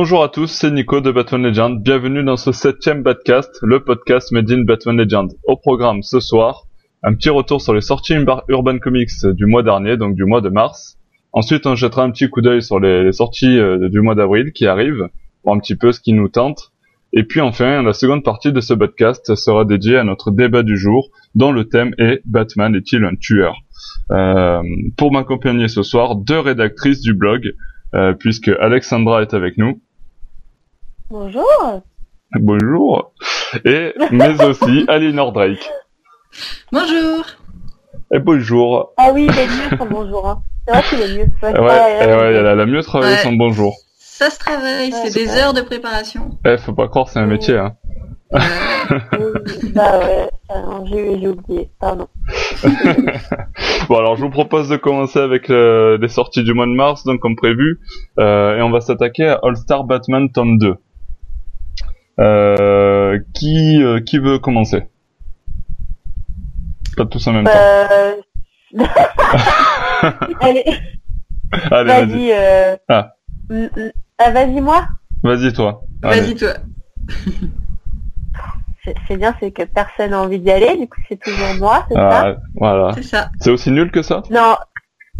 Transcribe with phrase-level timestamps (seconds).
[0.00, 1.82] Bonjour à tous, c'est Nico de Batman Legend.
[1.82, 5.32] Bienvenue dans ce septième podcast, le podcast Made in Batman Legend.
[5.42, 6.66] Au programme ce soir,
[7.02, 8.14] un petit retour sur les sorties
[8.46, 10.98] Urban Comics du mois dernier, donc du mois de mars.
[11.32, 14.68] Ensuite, on jettera un petit coup d'œil sur les, sorties euh, du mois d'avril qui
[14.68, 15.08] arrivent,
[15.42, 16.70] pour un petit peu ce qui nous tente.
[17.12, 20.76] Et puis enfin, la seconde partie de ce podcast sera dédiée à notre débat du
[20.76, 23.56] jour, dont le thème est Batman est-il un tueur
[24.12, 24.62] euh,
[24.96, 27.52] Pour m'accompagner ce soir, deux rédactrices du blog,
[27.94, 29.80] euh, puisque Alexandra est avec nous.
[31.10, 31.82] Bonjour.
[32.38, 33.12] Bonjour.
[33.64, 35.70] Et mais aussi Alinor Drake.
[36.70, 37.24] Bonjour.
[38.12, 38.92] Et bonjour.
[38.98, 40.28] Ah oui, il est mieux son bonjour.
[40.28, 40.42] Hein.
[40.66, 41.30] C'est vrai qu'il est mieux.
[41.42, 43.74] Ouais, ouais, ouais, elle a mieux travaillé son bonjour.
[43.96, 46.30] Ça se travaille, c'est des heures de préparation.
[46.44, 47.56] Eh, faut pas croire, c'est un métier.
[47.56, 47.74] Hein.
[48.30, 50.28] bah ouais,
[50.84, 52.08] j'ai oublié, pardon.
[53.88, 57.04] bon alors je vous propose de commencer avec euh, les sorties du mois de mars,
[57.04, 57.80] donc comme prévu,
[58.18, 60.74] euh, et on va s'attaquer à All Star Batman tome 2.
[62.20, 64.88] Euh, qui euh, qui veut commencer?
[66.96, 67.52] Pas tous en même temps.
[67.54, 68.14] Euh,
[70.40, 70.64] Allez.
[71.70, 72.32] Allez, vas-y.
[72.88, 73.14] ah.
[74.18, 74.88] ah vas-y moi?
[75.22, 75.82] Vas-y toi.
[76.02, 76.54] Vas-y toi.
[79.06, 81.96] c'est bien, c'est que personne n'a envie d'y aller, du coup c'est toujours moi, c'est
[81.96, 82.36] ah, ça?
[82.54, 82.92] Voilà.
[82.94, 83.30] C'est ça.
[83.40, 84.22] C'est aussi nul que ça?
[84.30, 84.56] Non.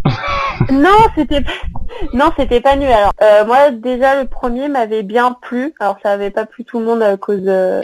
[0.71, 1.43] non, c'était
[2.13, 2.89] non, c'était pas nul.
[2.89, 5.73] Alors euh, moi déjà le premier m'avait bien plu.
[5.79, 7.83] Alors ça avait pas plu tout le monde à cause euh,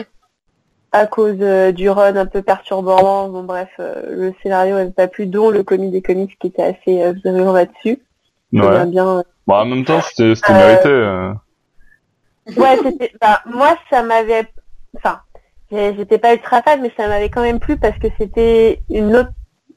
[0.92, 3.28] à cause euh, du run un peu perturbant.
[3.28, 7.12] Bon bref, le scénario n'avait pas plu, dont le comic des comics qui était assez
[7.24, 7.98] virulent là-dessus.
[8.52, 8.86] Ouais.
[8.86, 11.32] Bien, bah, en même temps, c'était mérité.
[12.56, 13.12] Ouais, c'était.
[13.20, 14.46] Bah, moi, ça m'avait.
[14.96, 15.20] Enfin,
[15.70, 19.32] J'étais pas ultra fan, mais ça m'avait quand même plu parce que c'était une autre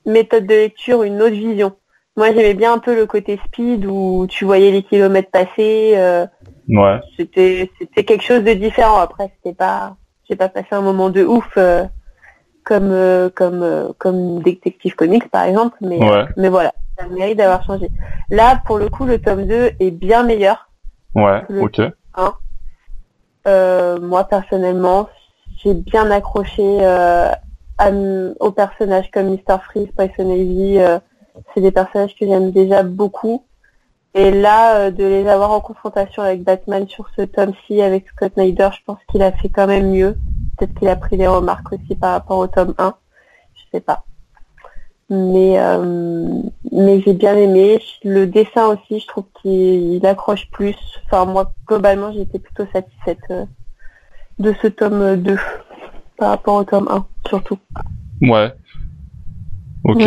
[0.05, 1.75] méthode de lecture, une autre vision.
[2.17, 5.93] Moi, j'aimais bien un peu le côté speed où tu voyais les kilomètres passer.
[5.95, 6.25] Euh,
[6.67, 6.99] ouais.
[7.15, 8.97] C'était c'était quelque chose de différent.
[8.97, 9.95] Après, c'était pas,
[10.27, 11.85] j'ai pas passé un moment de ouf euh,
[12.65, 15.99] comme euh, comme comme Detective Comics par exemple, mais
[16.35, 17.89] mais voilà, ça mérite d'avoir changé.
[18.29, 20.69] Là, pour le coup, le tome 2 est bien meilleur.
[21.15, 21.41] Ouais.
[21.61, 21.81] ok.
[24.01, 25.07] moi personnellement,
[25.57, 27.31] j'ai bien accroché euh,
[28.39, 29.59] aux personnages comme Mr.
[29.63, 30.79] Freeze, Poison Ivy.
[31.39, 33.43] Euh, c'est des personnages que j'aime déjà beaucoup.
[34.15, 38.33] Et là, euh, de les avoir en confrontation avec Batman sur ce tome-ci, avec Scott
[38.33, 40.17] Snyder, je pense qu'il a fait quand même mieux.
[40.57, 42.95] Peut-être qu'il a pris des remarques aussi par rapport au tome 1.
[43.55, 44.03] Je sais pas.
[45.11, 45.57] Mais
[46.71, 47.81] mais j'ai bien aimé.
[48.03, 50.75] Le dessin aussi, je trouve qu'il accroche plus.
[51.05, 53.33] Enfin, moi, globalement, j'étais plutôt satisfaite
[54.37, 55.37] de ce tome 2
[56.17, 57.57] par rapport au tome 1 surtout.
[58.21, 58.51] Ouais.
[59.85, 60.03] Ok.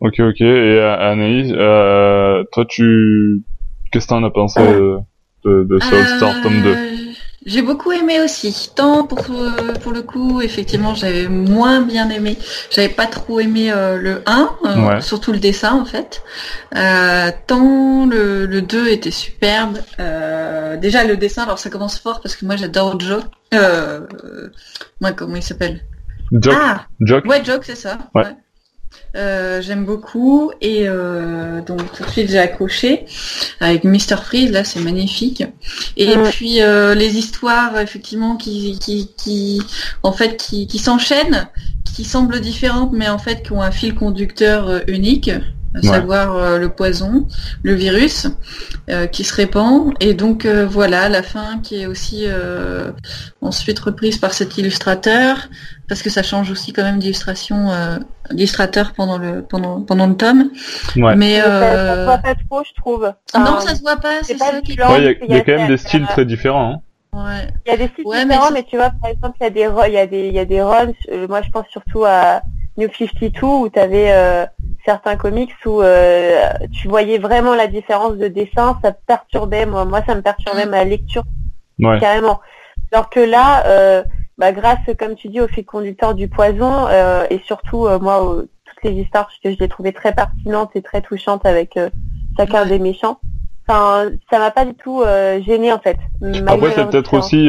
[0.00, 0.40] Ok, ok.
[0.40, 3.42] Et Anaïs, euh, toi tu...
[3.90, 6.76] Qu'est-ce que t'en as pensé de, de Soul Star tome 2
[7.48, 8.70] j'ai beaucoup aimé aussi.
[8.74, 12.36] Tant pour euh, pour le coup, effectivement, j'avais moins bien aimé.
[12.70, 16.22] J'avais pas trop aimé euh, le 1, euh, surtout le dessin en fait.
[17.46, 19.78] tant le, le 2 était superbe.
[20.78, 23.22] déjà le dessin, alors ça commence fort parce que moi j'adore Joe.
[25.00, 25.80] moi comment il s'appelle?
[26.32, 26.54] Joke.
[26.60, 27.24] Ah, Joke.
[27.24, 27.96] Ouais, Joke, c'est ça.
[28.14, 28.24] ouais.
[29.16, 33.06] Euh, j'aime beaucoup et euh, donc tout de suite j'ai accroché
[33.58, 34.50] avec Mr Freeze.
[34.50, 35.42] Là c'est magnifique.
[35.96, 39.62] Et puis euh, les histoires effectivement qui, qui, qui
[40.02, 41.48] en fait qui, qui s'enchaînent
[41.96, 45.30] qui semblent différentes mais en fait qui ont un fil conducteur unique
[45.78, 47.26] à savoir euh, le poison,
[47.62, 48.26] le virus
[48.88, 49.92] euh, qui se répand.
[50.00, 52.26] Et donc euh, voilà, la fin qui est aussi
[53.40, 55.48] ensuite reprise par cet illustrateur,
[55.88, 57.70] parce que ça change aussi quand même d'illustration
[58.30, 60.50] d'illustrateur pendant le pendant pendant le tome.
[60.96, 63.12] Mais ça, se voit pas trop, je trouve.
[63.34, 64.22] non, ça se voit pas.
[64.22, 64.72] C'est ça qui.
[64.72, 64.78] Il
[65.28, 66.74] y, a, quand même des styles très différents.
[66.74, 66.80] Hein.
[67.12, 67.48] Ouais.
[67.66, 69.68] Il y a des styles différents, mais, tu vois, par exemple, il y a des
[69.88, 70.92] il y a des il y a des runs.
[71.28, 72.42] moi, je pense surtout à
[72.76, 74.46] New 52 où tu avais
[74.88, 80.00] certains comics où euh, tu voyais vraiment la différence de dessin, ça perturbait moi, moi
[80.06, 81.24] ça me perturbait ma lecture
[82.00, 82.40] carrément.
[82.90, 84.02] Alors que là, euh,
[84.38, 88.82] bah, grâce comme tu dis au fil conducteur du poison euh, et surtout moi toutes
[88.82, 91.78] les histoires que je les trouvais très pertinentes et très touchantes avec
[92.38, 93.20] sa carte des méchants.
[93.68, 95.02] Enfin, ça m'a pas du tout
[95.46, 95.98] gêné en fait.
[96.46, 97.46] Après c'est peut-être aussi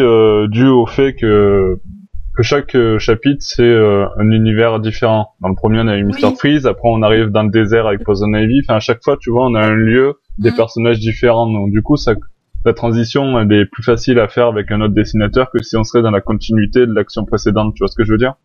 [0.50, 1.80] dû au fait que
[2.44, 5.34] chaque euh, chapitre c'est euh, un univers différent.
[5.42, 8.04] Dans le premier on a eu Mr Freeze, après on arrive dans le désert avec
[8.04, 8.62] Poison Ivy.
[8.64, 10.56] Enfin à chaque fois tu vois on a un lieu, des mm.
[10.56, 11.48] personnages différents.
[11.52, 12.14] Donc du coup ça
[12.66, 15.84] la transition elle est plus facile à faire avec un autre dessinateur que si on
[15.84, 17.74] serait dans la continuité de l'action précédente.
[17.76, 18.36] Tu vois ce que je veux dire?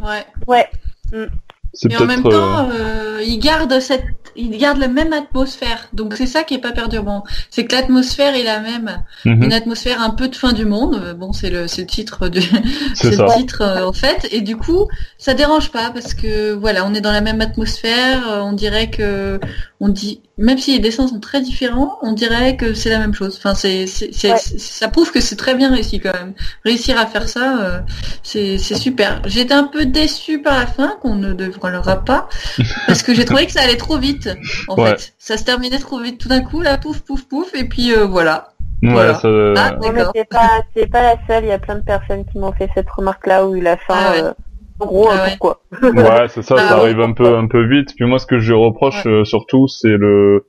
[0.00, 0.24] Ouais.
[0.46, 0.66] Ouais.
[1.12, 1.26] Mm.
[1.88, 4.04] Et en même temps, euh, il garde cette,
[4.36, 5.88] il garde la même atmosphère.
[5.92, 7.24] Donc c'est ça qui est pas perturbant.
[7.50, 9.42] C'est que l'atmosphère est la même, mhm.
[9.42, 11.16] une atmosphère un peu de fin du monde.
[11.18, 12.40] Bon, c'est le, c'est le titre du,
[12.94, 14.28] c'est le titre euh, en fait.
[14.30, 14.88] Et du coup,
[15.18, 18.22] ça dérange pas parce que voilà, on est dans la même atmosphère.
[18.42, 19.40] On dirait que,
[19.84, 23.12] on dit, même si les dessins sont très différents, on dirait que c'est la même
[23.12, 23.36] chose.
[23.36, 26.32] Enfin, c'est, ça prouve que c'est très bien réussi quand même.
[26.64, 27.80] Réussir à faire ça, euh,
[28.22, 29.20] c'est, super.
[29.26, 32.30] J'étais un peu déçu par la fin qu'on ne dévoilera pas
[32.86, 34.30] parce que j'ai trouvé que ça allait trop vite.
[34.68, 36.18] En fait, ça se terminait trop vite.
[36.18, 38.54] Tout d'un coup, là, pouf, pouf, pouf, et puis euh, voilà.
[38.82, 39.16] voilà.
[39.16, 39.28] Ça...
[39.58, 39.76] Ah,
[40.74, 41.44] c'est pas, la seule.
[41.44, 43.94] Il y a plein de personnes qui m'ont fait cette remarque-là où la fin.
[43.94, 44.32] Ah, euh,
[44.84, 46.54] en gros, ah, pourquoi Ouais, c'est ça.
[46.58, 47.94] Ah, ça arrive un peu, un peu vite.
[47.96, 50.46] Puis moi, ce que je reproche surtout, c'est le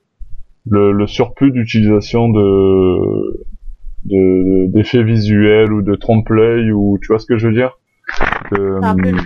[0.67, 3.45] le, le surplus d'utilisation de
[4.07, 7.77] d'effets visuels ou de trompe-l'œil ou tu vois ce que je veux dire?
[8.51, 9.17] Un peu le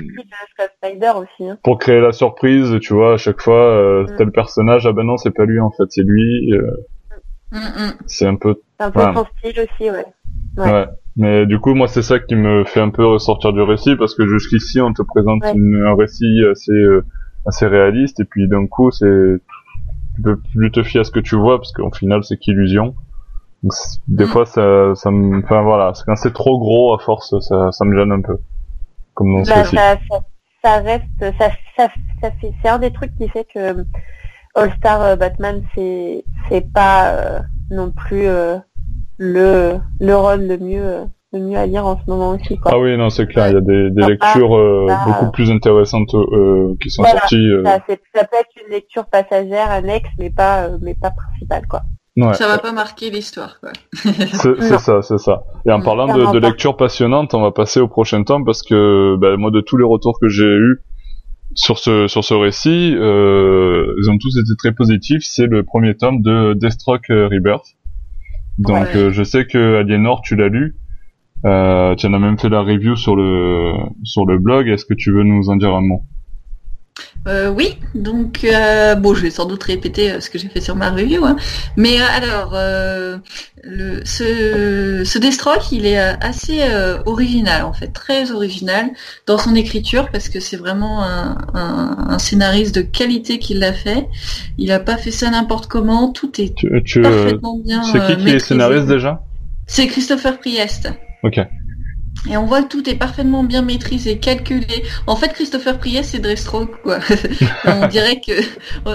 [0.78, 1.50] Spider aussi.
[1.50, 1.58] Hein.
[1.64, 4.16] Pour créer la surprise, tu vois, à chaque fois, euh, mm.
[4.18, 6.54] tel personnage, ah ben non, c'est pas lui en fait, c'est lui.
[6.54, 6.88] Euh,
[7.52, 7.94] mm, mm.
[8.06, 8.62] C'est un peu.
[8.80, 10.06] C'est un peu son style aussi, ouais.
[10.58, 10.72] ouais.
[10.72, 10.86] ouais.
[11.20, 14.16] Mais du coup, moi, c'est ça qui me fait un peu ressortir du récit parce
[14.16, 17.06] que jusqu'ici, on te présente un récit assez euh,
[17.46, 19.36] assez réaliste et puis d'un coup, c'est
[20.16, 22.96] tu peux plus te fier à ce que tu vois parce qu'au final c'est qu'illusion.
[24.08, 24.28] des mm.
[24.28, 27.98] fois ça, ça me, enfin voilà, quand c'est trop gros à force, ça, ça me
[27.98, 28.38] gêne un peu.
[29.14, 29.98] Comme bah, ça,
[30.62, 31.04] ça, reste,
[31.38, 31.90] ça, ça,
[32.22, 33.84] ça fait, c'est un des trucs qui fait que euh,
[34.56, 37.40] All Star euh, Batman c'est, c'est pas euh,
[37.72, 38.28] non plus
[39.20, 42.58] le, le rôle le mieux le mieux à lire en ce moment aussi.
[42.58, 42.72] Quoi.
[42.74, 46.16] Ah oui, non, c'est clair, il y a des, des lectures euh, beaucoup plus intéressantes
[46.16, 47.36] euh, qui sont sorties.
[47.36, 47.64] Euh.
[47.64, 47.80] Ça,
[48.16, 51.82] ça, peut être une lecture passagère, annexe, mais pas, euh, mais pas principale, quoi.
[52.18, 52.34] Ouais.
[52.34, 53.72] Ça va pas marquer l'histoire, quoi.
[53.94, 55.44] c'est ça, c'est ça.
[55.66, 59.16] Et en parlant de, de lecture passionnante, on va passer au prochain temps parce que
[59.18, 60.82] bah, moi, de tous les retours que j'ai eus
[61.56, 65.22] sur ce sur ce récit, euh, ils ont tous été très positifs.
[65.24, 67.66] C'est le premier tome de Deathstroke Rebirth.
[68.60, 70.76] Donc, je sais que Aliénor, tu l'as lu.
[71.46, 73.74] Euh, tu en as même fait la review sur le
[74.04, 74.68] sur le blog.
[74.68, 76.04] Est-ce que tu veux nous en dire un mot?
[77.28, 80.62] Euh, oui, donc euh, bon, je vais sans doute répéter euh, ce que j'ai fait
[80.62, 81.36] sur ma review, hein.
[81.76, 82.54] mais euh, alors
[83.64, 86.62] le, ce, ce Destroy, il est assez
[87.06, 88.90] original en fait, très original
[89.28, 94.08] dans son écriture parce que c'est vraiment un, un, scénariste de qualité qui l'a fait.
[94.58, 96.54] Il a pas fait ça n'importe comment, tout est
[97.02, 97.84] parfaitement bien.
[97.84, 99.22] C'est qui qui est scénariste déjà?
[99.68, 100.90] C'est Christopher Priest.
[101.24, 101.40] Ok.
[102.30, 104.84] Et on voit que tout est parfaitement bien maîtrisé, calculé.
[105.08, 107.00] En fait, Christopher Priest, c'est Drestroke, quoi.
[107.66, 108.34] on dirait que,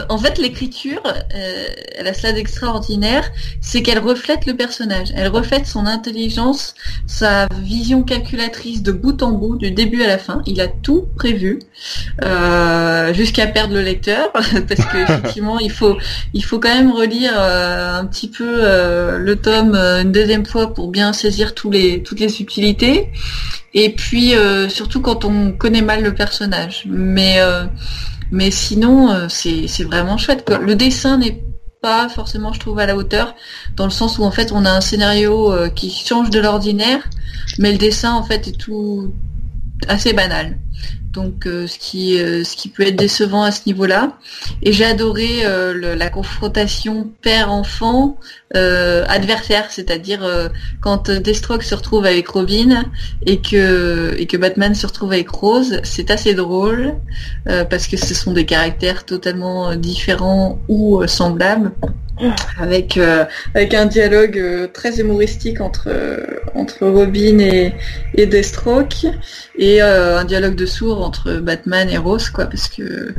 [0.08, 1.66] en fait, l'écriture, euh,
[1.96, 3.30] elle a cela d'extraordinaire,
[3.60, 5.08] c'est qu'elle reflète le personnage.
[5.16, 6.74] Elle reflète son intelligence,
[7.06, 10.42] sa vision calculatrice de bout en bout, du début à la fin.
[10.46, 11.60] Il a tout prévu,
[12.22, 15.96] euh, jusqu'à perdre le lecteur, parce qu'effectivement, il faut,
[16.34, 20.74] il faut quand même relire euh, un petit peu euh, le tome une deuxième fois
[20.74, 23.10] pour bien saisir les, toutes les subtilités.
[23.74, 26.84] Et puis euh, surtout quand on connaît mal le personnage.
[26.86, 27.66] Mais euh,
[28.50, 30.48] sinon euh, c'est c'est vraiment chouette.
[30.48, 31.42] Le dessin n'est
[31.82, 33.34] pas forcément je trouve à la hauteur
[33.76, 37.02] dans le sens où en fait on a un scénario qui change de l'ordinaire,
[37.58, 39.12] mais le dessin en fait est tout
[39.88, 40.58] assez banal
[41.14, 44.18] donc euh, ce qui euh, ce qui peut être décevant à ce niveau-là.
[44.62, 48.18] Et j'ai adoré euh, la confrontation père-enfant
[48.56, 50.20] adversaire, c'est-à-dire
[50.80, 52.84] quand Deathstroke se retrouve avec Robin
[53.26, 56.94] et que et que Batman se retrouve avec Rose, c'est assez drôle
[57.44, 61.72] parce que ce sont des caractères totalement différents ou semblables
[62.58, 66.18] avec euh, avec un dialogue euh, très humoristique entre euh,
[66.54, 67.72] entre Robin et
[68.14, 69.06] et Deathstroke
[69.58, 73.14] et un dialogue de sourds entre Batman et Rose quoi parce que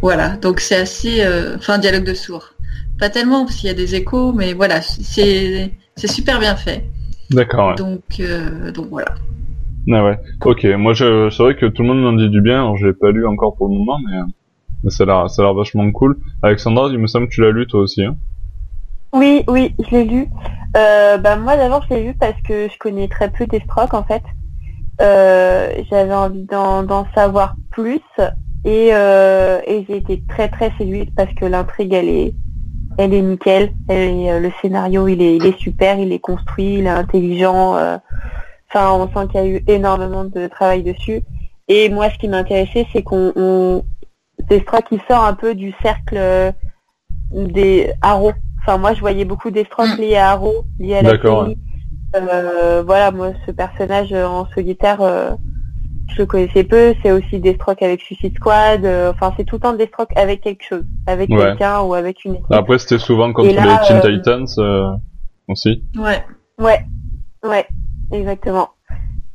[0.00, 0.36] voilà.
[0.36, 1.22] Donc c'est assez
[1.56, 2.54] enfin un dialogue de sourds.
[2.98, 6.84] Pas tellement parce qu'il y a des échos mais voilà c'est c'est super bien fait.
[7.30, 8.22] D'accord donc
[8.74, 9.14] donc voilà.
[9.92, 10.18] Ah ouais.
[10.44, 12.60] Ok moi je c'est vrai que tout le monde m'en dit du bien.
[12.60, 14.18] Alors je l'ai pas lu encore pour le moment mais,
[14.84, 16.16] mais ça a l'air ça a l'air vachement cool.
[16.42, 18.16] Alexandra il me semble que tu l'as lu toi aussi hein?
[19.12, 20.28] Oui, oui, je l'ai lu.
[20.76, 24.04] Euh, bah, moi d'abord je l'ai lu parce que je connais très peu Deathstroke en
[24.04, 24.22] fait.
[25.00, 28.02] Euh, J'avais envie d'en savoir plus
[28.64, 32.34] et, euh, et j'ai été très très séduite parce que l'intrigue elle est
[32.98, 33.72] elle est nickel.
[33.90, 37.76] Euh, le scénario il est, il est super, il est construit, il est intelligent.
[37.76, 37.96] Euh.
[38.68, 41.22] Enfin on sent qu'il y a eu énormément de travail dessus.
[41.68, 43.84] Et moi ce qui m'intéressait c'est qu'on
[44.50, 46.52] Deathstroke il sort un peu du cercle
[47.32, 48.32] des Arrow
[48.68, 50.00] Enfin, moi, je voyais beaucoup d'estrophes mm.
[50.02, 51.56] liées à Arrow, liées à la série.
[52.14, 55.30] Euh, voilà, moi, ce personnage euh, en solitaire, euh,
[56.14, 56.94] je le connaissais peu.
[57.02, 58.84] C'est aussi des strokes avec Suicide Squad.
[58.84, 61.38] euh, Enfin, c'est tout le temps des strokes avec quelque chose, avec Ouais.
[61.38, 62.52] quelqu'un ou avec une équipe.
[62.52, 64.90] Après, c'était souvent contre là, les Teen Titans euh,
[65.48, 65.82] aussi.
[65.96, 66.22] Ouais.
[66.58, 66.84] Ouais,
[67.44, 67.66] ouais,
[68.12, 68.68] exactement.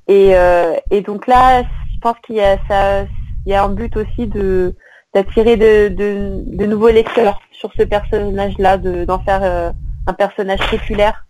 [0.08, 3.02] Et, euh, et donc là, je pense qu'il y a ça,
[3.48, 4.76] il y a un but aussi de
[5.16, 9.72] d'attirer de, de, de nouveaux lecteurs sur ce personnage-là, de d'en faire euh,
[10.06, 11.26] un personnage populaire,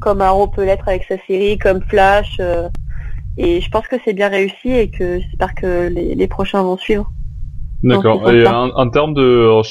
[0.00, 2.38] comme Arrow peut l'être avec sa série, comme Flash.
[2.40, 2.68] euh,
[3.38, 6.76] et je pense que c'est bien réussi et que j'espère que les, les prochains vont
[6.76, 7.08] suivre.
[7.84, 8.28] D'accord.
[8.32, 9.28] Et en, en termes de,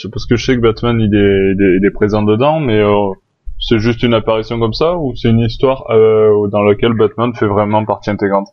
[0.09, 2.79] parce que je sais que Batman il est, il est, il est présent dedans, mais
[2.79, 3.09] euh,
[3.59, 7.83] c'est juste une apparition comme ça ou c'est une histoire dans laquelle Batman fait vraiment
[7.83, 8.49] partie intégrante?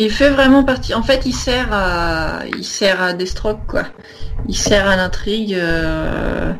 [0.00, 0.94] Il fait vraiment partie.
[0.94, 3.82] En fait, il sert à, il sert à Deathstroke quoi.
[4.46, 5.54] Il sert à l'intrigue.
[5.54, 6.52] euh,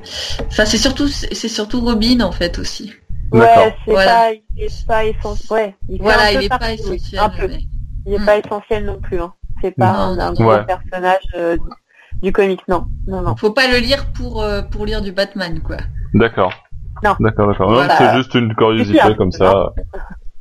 [0.49, 2.93] Enfin, c'est surtout, c'est surtout Robin en fait aussi.
[3.31, 4.13] Ouais, c'est Voilà.
[4.13, 5.51] pas, il est pas essentiel.
[5.61, 7.21] Ouais, il Voilà, il est pas essentiel.
[7.21, 7.47] Un peu.
[7.47, 7.61] mais-
[8.07, 9.21] Il est pas essentiel non plus.
[9.21, 9.33] Hein.
[9.63, 10.65] C'est pas Non, un, gros Ouais.
[10.65, 11.57] personnage euh,
[12.23, 12.87] du comic, non.
[13.07, 13.37] Non, non.
[13.37, 15.77] Faut pas le lire pour euh, pour lire du Batman quoi.
[16.15, 16.53] D'accord.
[17.05, 17.15] Non.
[17.21, 17.71] D'accord, d'accord.
[17.73, 17.97] Voilà.
[17.99, 19.53] C'est juste une curiosité comme ça.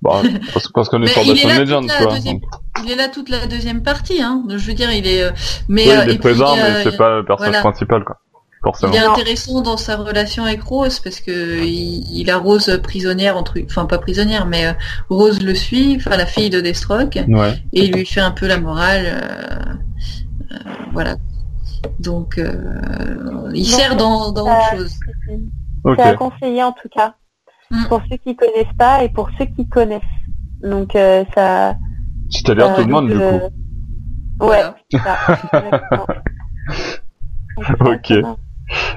[0.01, 0.21] Bon,
[0.53, 2.13] parce, parce qu'on est sur il est Batman là Legends, toute tu la vois.
[2.15, 2.49] deuxième- donc.
[2.85, 4.43] Il est là toute la deuxième partie, hein.
[4.49, 5.23] Je veux dire, il est.
[5.23, 5.31] euh,
[5.67, 7.61] Mais Oui, euh, il est présent, puis, mais euh, c'est pas le personnage voilà.
[7.71, 8.17] principal, quoi.
[8.63, 8.91] Forcément.
[8.93, 13.37] Il est intéressant dans sa relation avec Rose parce que il, il a Rose prisonnière
[13.37, 14.73] entre, enfin pas prisonnière, mais euh,
[15.09, 17.53] Rose le suit, enfin la fille de Deathstroke, Ouais.
[17.73, 20.55] et il lui fait un peu la morale, euh, euh,
[20.91, 21.15] voilà.
[21.99, 22.51] Donc euh,
[23.53, 24.91] il Donc, sert dans, dans euh, autre chose.
[25.85, 27.13] C'est à conseiller en tout cas.
[27.71, 27.85] Mm.
[27.89, 30.01] Pour ceux qui connaissent pas et pour ceux qui connaissent.
[30.63, 31.75] Donc euh, ça.
[32.29, 33.21] C'est-à-dire ça tout le monde, du coup.
[33.21, 33.49] euh,
[34.39, 34.75] Ouais, Voilà.
[34.91, 35.17] ça.
[35.53, 36.07] Exactement.
[37.79, 38.11] Ok.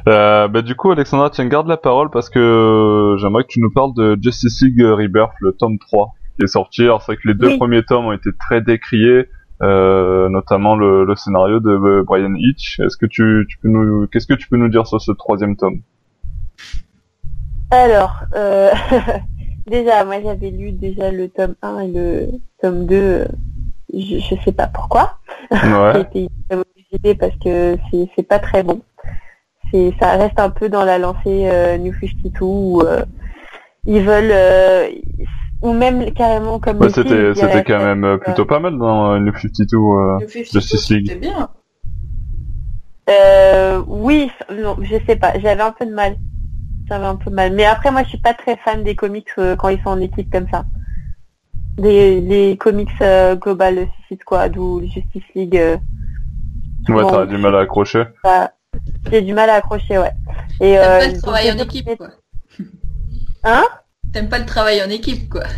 [0.09, 3.71] Euh, bah, du coup, Alexandra, tiens, garde la parole parce que j'aimerais que tu nous
[3.71, 6.83] parles de Justice League Rebirth, le tome 3, qui est sorti.
[6.83, 7.57] Alors, c'est vrai que les deux Oui.
[7.57, 9.29] premiers tomes ont été très décriés,
[9.63, 12.81] euh, notamment le, le scénario de euh, Brian Hitch.
[12.81, 15.57] Est-ce que tu, tu peux nous, qu'est-ce que tu peux nous dire sur ce troisième
[15.57, 15.81] tome?
[17.71, 18.71] Alors, euh,
[19.67, 22.29] déjà, moi j'avais lu déjà le tome 1 et le
[22.61, 23.25] tome 2, euh,
[23.95, 25.19] je, je sais pas pourquoi.
[25.53, 26.01] J'ai Ouais.
[26.01, 28.81] été obligée parce que c'est c'est pas très bon.
[29.71, 33.05] C'est ça reste un peu dans la lancée euh, New 52 où euh,
[33.87, 34.89] ils veulent euh,
[35.63, 39.13] ou même carrément comme Ouais, les films, c'était, quand même euh, plutôt pas mal dans
[39.13, 39.77] euh, New 52.
[39.77, 40.19] Euh...
[40.21, 41.07] Le 52, Justice League.
[41.09, 41.49] C'était bien.
[43.09, 46.17] Euh, oui, non, je sais pas, j'avais un peu de mal.
[46.91, 47.53] J'avais un peu mal.
[47.53, 50.01] Mais après, moi, je suis pas très fan des comics euh, quand ils sont en
[50.01, 50.65] équipe comme ça.
[51.79, 55.57] Des, les comics euh, global, le Suicide Squad ou Justice League.
[55.57, 55.77] euh,
[56.89, 58.05] Ouais, t'as du mal à accrocher.
[58.25, 58.53] ça-
[59.11, 60.13] J'ai du mal à accrocher, ouais.
[60.61, 62.09] Et, T'aimes euh, pas le travail les en équipe, quoi.
[63.45, 63.63] Hein?
[64.13, 65.45] T'aimes pas le travail en équipe, quoi.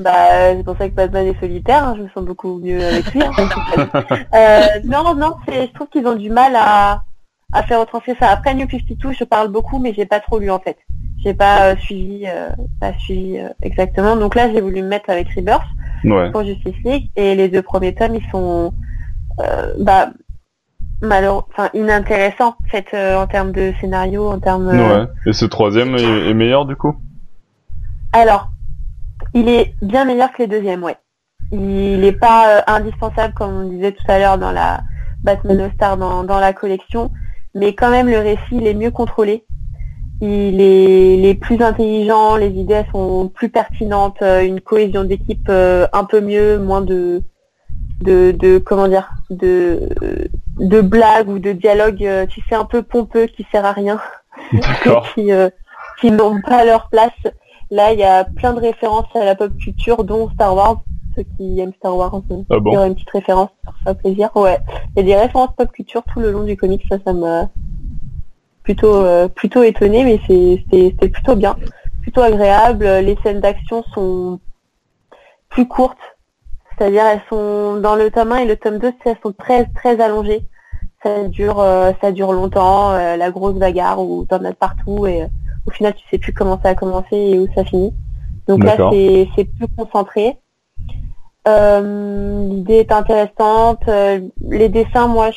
[0.00, 3.12] Bah, c'est pour ça que Batman est solitaire, hein, je me sens beaucoup mieux avec
[3.12, 3.22] lui.
[3.22, 3.32] hein.
[4.34, 7.04] Euh, non, non, c'est, je trouve qu'ils ont du mal à,
[7.52, 8.30] à faire retranscrire ça.
[8.30, 10.78] Après New 52, je parle beaucoup, mais j'ai pas trop lu en fait.
[11.22, 12.50] J'ai pas euh, suivi, euh,
[12.80, 14.16] pas suivi euh, exactement.
[14.16, 15.64] Donc là, j'ai voulu me mettre avec Rebirth
[16.04, 16.30] Ouais.
[16.30, 18.72] pour Justice League, et les deux premiers tomes, ils sont,
[19.80, 20.10] bah,
[21.02, 24.68] malheureux, enfin, inintéressants en fait en termes de scénario, en termes.
[24.68, 25.06] Ouais.
[25.24, 26.94] Et ce troisième est, est meilleur, du coup?
[28.12, 28.50] Alors,
[29.34, 30.96] il est bien meilleur que les deuxièmes, ouais.
[31.50, 34.82] Il n'est pas indispensable, comme on disait tout à l'heure dans la
[35.24, 37.10] Batman All Star, dans, dans la collection,
[37.56, 39.44] mais quand même le récit il est mieux contrôlé.
[40.22, 45.48] Il est, il est plus intelligent, les idées sont plus pertinentes, euh, une cohésion d'équipe
[45.50, 47.22] euh, un peu mieux, moins de,
[48.00, 49.90] de, de comment dire, de,
[50.58, 54.00] de blagues ou de dialogues, euh, tu sais, un peu pompeux qui sert à rien
[55.18, 55.50] euh,
[56.00, 57.10] qui n'ont pas leur place.
[57.70, 60.82] Là, il y a plein de références à la pop culture, dont Star Wars.
[61.16, 63.48] Ceux qui aiment Star Wars, Ah il y aura une petite référence,
[63.84, 64.30] ça plaisir.
[64.36, 64.58] Ouais,
[64.94, 67.48] il y a des références pop culture tout le long du comic, ça, ça m'a
[68.62, 71.56] plutôt euh, plutôt étonné, mais c'est- c'était plutôt bien,
[72.02, 72.84] plutôt agréable.
[72.84, 74.40] Les scènes d'action sont
[75.48, 75.96] plus courtes,
[76.76, 80.00] c'est-à-dire elles sont dans le tome 1 et le tome 2, elles sont très très
[80.00, 80.44] allongées.
[81.02, 85.24] Ça dure euh, ça dure longtemps, euh, la grosse bagarre où t'en as partout et
[85.66, 87.94] au final tu sais plus comment ça a commencé et où ça finit.
[88.48, 88.76] Donc là
[89.34, 90.36] c'est plus concentré.
[91.48, 93.82] Euh, L'idée est intéressante.
[93.88, 95.30] Euh, les dessins, moi,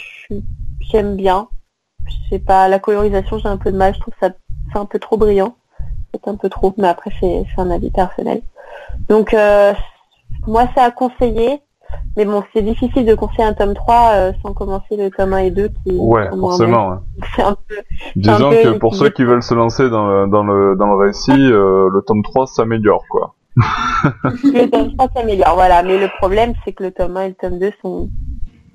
[0.80, 1.48] j'aime bien.
[2.08, 3.94] Je sais pas, la colorisation, j'ai un peu de mal.
[3.94, 4.30] Je trouve ça
[4.72, 5.56] c'est un peu trop brillant.
[6.14, 8.42] C'est un peu trop, mais après c'est un avis personnel.
[9.10, 9.74] Donc euh,
[10.48, 11.62] moi, c'est à conseiller.
[12.16, 15.38] Mais bon, c'est difficile de conseiller un tome 3 euh, sans commencer le tome 1
[15.40, 16.90] et 2 qui Ouais, forcément.
[16.90, 16.96] ouais.
[16.98, 17.26] bons.
[17.36, 17.76] C'est un peu
[18.16, 20.96] Disons peu que pour ceux qui veulent se lancer dans le, dans le, dans le
[20.96, 23.34] récit, euh, le tome 3 s'améliore, quoi.
[24.44, 25.84] Le tome 3 s'améliore, voilà.
[25.84, 28.10] Mais le problème, c'est que le tome 1 et le tome 2 sont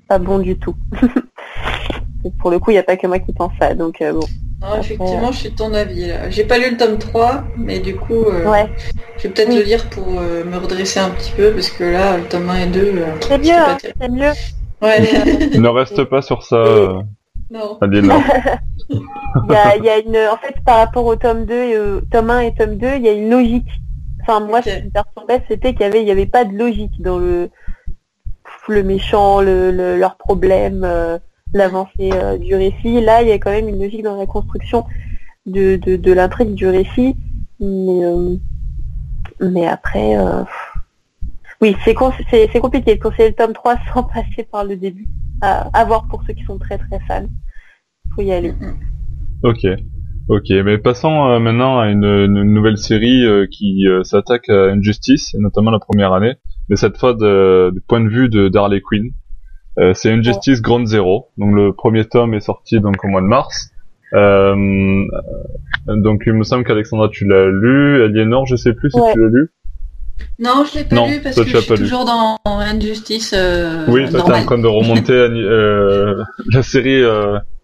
[0.07, 0.75] pas bons du tout.
[2.39, 3.73] pour le coup, il n'y a pas que moi qui pense ça.
[3.73, 4.25] Donc, euh, bon.
[4.61, 6.11] Non, effectivement, je suis de ton avis.
[6.29, 8.65] J'ai pas lu le tome 3, mais du coup, euh,
[9.17, 12.17] je vais peut-être le lire pour euh, me redresser un petit peu, parce que là,
[12.17, 13.05] le tome 1 et 2...
[13.21, 14.31] c'est mieux, hein, c'est mieux.
[14.81, 15.01] Ouais.
[15.57, 16.63] ne reste pas sur ça.
[17.51, 17.77] Non.
[17.81, 18.05] il,
[19.83, 22.55] y a, une, en fait, par rapport au tome 2 et au tome 1 et
[22.55, 23.69] tome 2, il y a une logique.
[24.27, 26.57] Enfin, moi, ce qui me perturbait, c'était qu'il y avait, il y avait pas de
[26.57, 27.51] logique dans le,
[28.67, 31.19] le méchant, le, leurs problèmes, euh,
[31.53, 33.01] l'avancée euh, du récit.
[33.01, 34.85] Là, il y a quand même une logique dans la construction
[35.45, 37.15] de, de, l'intrigue du récit.
[37.59, 38.35] Mais, euh,
[39.39, 40.15] mais après,
[41.61, 41.95] oui, c'est
[42.31, 45.05] c'est compliqué de conseiller le tome 3 sans passer par le début.
[45.41, 47.27] À, voir pour ceux qui sont très très fans.
[48.15, 48.55] Faut y aller.
[49.43, 49.67] Ok.
[50.27, 55.79] Ok, mais passons maintenant à une, nouvelle série qui s'attaque à Injustice, et notamment la
[55.79, 56.35] première année
[56.69, 59.11] mais cette fois de, du point de vue de d'Harley Quinn.
[59.77, 61.27] Euh, c'est Injustice Ground Zero.
[61.37, 63.71] Donc le premier tome est sorti donc au mois de mars.
[64.13, 64.55] Euh,
[65.87, 69.27] donc il me semble qu'Alexandra tu l'as lu, Aliénor je sais plus si tu l'as
[69.27, 69.49] lu.
[70.39, 73.33] Non, je l'ai pas lu parce que je suis toujours dans Injustice.
[73.35, 77.03] Euh, oui, toi t'es en train de remonter euh, la série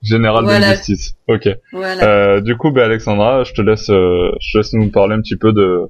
[0.04, 1.16] euh, générale d'Injustice.
[1.28, 1.50] Ok.
[1.72, 2.04] Voilà.
[2.04, 5.22] Euh, du coup, ben Alexandra, je te laisse, euh, je te laisse nous parler un
[5.22, 5.90] petit peu de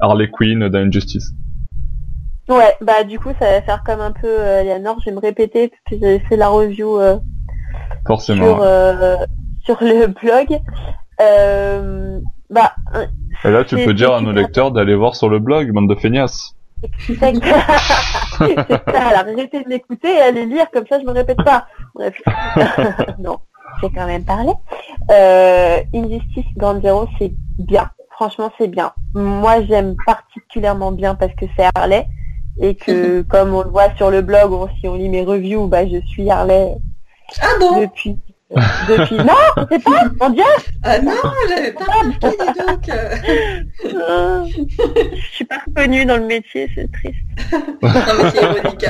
[0.00, 1.32] Harley Quinn d'Injustice.
[2.48, 5.68] Ouais, bah du coup ça va faire comme un peu euh, je vais me répéter
[5.68, 7.16] parce que j'ai fait la review euh,
[8.06, 9.16] Forcément, sur, euh,
[9.64, 10.60] sur le blog.
[11.20, 12.18] Euh,
[12.50, 12.72] bah,
[13.44, 15.94] Et là tu peux dire à nos lecteurs d'aller voir sur le blog, bande de
[15.94, 16.54] feignasses.
[17.06, 21.66] c'est ça, alors arrêtez de m'écouter et allez lire, comme ça je me répète pas.
[21.94, 22.14] Bref.
[23.18, 23.38] non,
[23.80, 24.52] j'ai quand même parlé.
[25.10, 27.90] Euh, Injustice Grand Zero, c'est bien.
[28.10, 28.92] Franchement, c'est bien.
[29.14, 32.06] Moi, j'aime particulièrement bien parce que c'est Harley
[32.60, 35.66] et que comme on le voit sur le blog ou si on lit mes reviews,
[35.66, 36.76] bah je suis Harley
[37.40, 37.80] ah bon?
[37.80, 38.18] depuis
[38.88, 39.16] depuis.
[39.16, 40.44] Non c'est pas mon dieu.
[40.82, 41.12] Ah non
[41.48, 42.28] j'avais pas remarqué
[42.66, 42.88] donc.
[42.88, 44.44] Euh,
[45.16, 47.18] je suis pas reconnue dans le métier c'est triste.
[47.82, 48.86] Non mais c'est ironique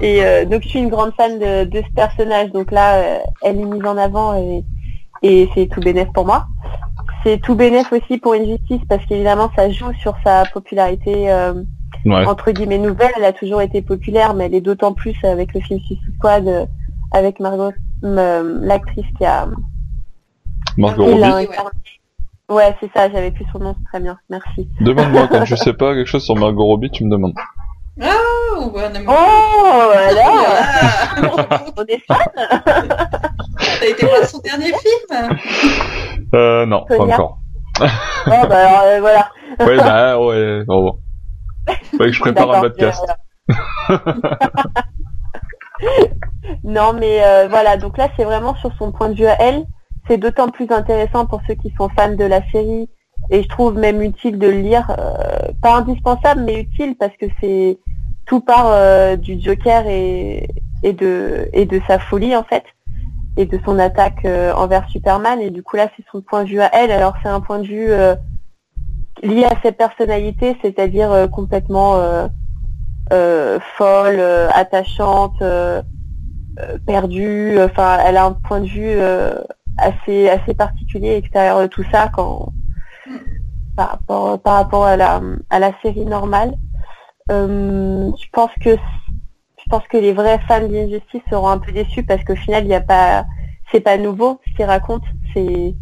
[0.00, 2.50] et euh, donc je suis une grande fan de, de ce personnage.
[2.50, 4.64] Donc là euh, elle est mise en avant et,
[5.22, 6.46] et c'est tout bénéf pour moi.
[7.24, 11.30] C'est tout bénéf aussi pour Injustice parce qu'évidemment ça joue sur sa popularité
[12.06, 13.10] euh, entre guillemets nouvelle.
[13.16, 16.46] Elle a toujours été populaire, mais elle est d'autant plus avec le film Suicide Squad
[16.46, 16.66] euh,
[17.12, 19.48] avec Margot, l'actrice qui a
[20.76, 21.48] Margot Robbie.
[22.48, 23.10] Ouais, c'est ça.
[23.10, 24.18] J'avais plus son nom, c'est très bien.
[24.28, 24.68] Merci.
[24.80, 27.34] Demande-moi quand je sais pas quelque chose sur Margot Robbie, tu me demandes.
[28.02, 30.30] Oh, ouais, oh voilà
[31.76, 32.18] On est fan
[33.80, 35.38] T'as été voir son dernier film?
[36.34, 37.38] Euh, non, pas encore.
[37.80, 37.84] oh,
[38.26, 39.28] bah alors, euh, voilà.
[39.60, 40.98] ouais, bah, ouais, bon,
[41.90, 43.04] Faudrait que je prépare un podcast.
[46.64, 49.64] non, mais euh, voilà, donc là, c'est vraiment sur son point de vue à elle.
[50.08, 52.88] C'est d'autant plus intéressant pour ceux qui sont fans de la série.
[53.30, 57.26] Et je trouve même utile de le lire, euh, pas indispensable mais utile parce que
[57.40, 57.78] c'est
[58.26, 60.48] tout part euh, du Joker et,
[60.82, 62.64] et, de, et de sa folie en fait
[63.36, 65.40] et de son attaque envers Superman.
[65.40, 66.90] Et du coup là c'est son point de vue à elle.
[66.90, 67.92] Alors c'est un point de vue
[69.22, 71.96] lié à sa personnalité c'est-à-dire complètement
[73.76, 74.20] folle
[74.52, 75.42] attachante
[76.86, 78.98] perdue enfin elle a un point de vue
[79.78, 82.52] assez assez particulier extérieur de tout ça quand
[83.80, 86.54] par rapport, par rapport à, la, à la série normale.
[87.30, 92.02] Euh, je pense que je pense que les vrais fans d'Injustice seront un peu déçus
[92.02, 93.24] parce qu'au final, il n'y a pas,
[93.70, 95.74] c'est pas nouveau ce qu'il raconte, c'est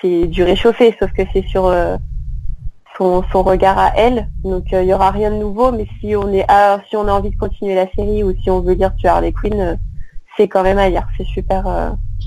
[0.00, 1.96] c'est du réchauffé, sauf que c'est sur euh,
[2.96, 4.28] son, son, regard à elle.
[4.44, 7.08] Donc euh, il y aura rien de nouveau, mais si on est à, si on
[7.08, 9.78] a envie de continuer la série ou si on veut lire tu Harley Quinn,
[10.36, 11.06] c'est quand même à lire.
[11.16, 11.66] C'est super.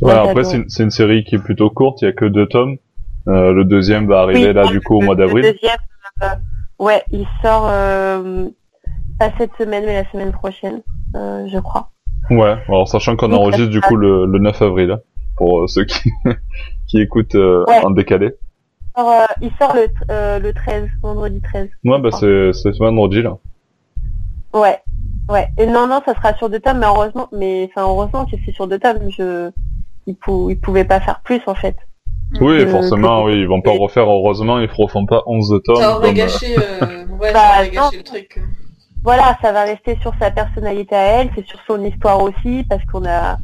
[0.01, 2.47] ouais, après c'est une, une, série qui est plutôt courte, il y a que deux
[2.47, 2.77] tomes.
[3.29, 5.45] Euh, le deuxième va arriver là du coup au mois d'avril.
[5.45, 5.77] Le deuxième,
[6.23, 6.27] euh,
[6.79, 8.47] ouais, il sort euh,
[9.19, 10.82] pas cette semaine mais la semaine prochaine,
[11.13, 11.89] je crois.
[12.29, 14.99] Ouais, alors sachant qu'on enregistre du coup le, 9 avril hein,
[15.36, 16.12] pour ceux qui
[16.88, 18.32] qui écoutent en décalé.
[19.00, 21.70] Alors, il sort le, le 13, vendredi 13.
[21.86, 23.38] Ouais, bah c'est c'est vendredi là.
[24.54, 24.80] Ouais,
[25.30, 25.48] ouais.
[25.58, 28.52] Et non, non, ça sera sur deux tomes, mais heureusement, mais enfin heureusement que c'est
[28.52, 29.10] sur deux tomes.
[29.18, 29.52] Je,
[30.08, 30.50] il, pou...
[30.50, 31.76] il pouvait pas faire plus en fait.
[32.42, 35.76] Oui, euh, forcément, oui, ils vont pas refaire, heureusement, ils refont pas 11 tomes.
[35.78, 38.40] Ça aurait gâché, euh, ouais, ça aurait gâché le truc.
[39.04, 42.84] Voilà, ça va rester sur sa personnalité à elle, c'est sur son histoire aussi, parce
[42.86, 43.38] qu'on a,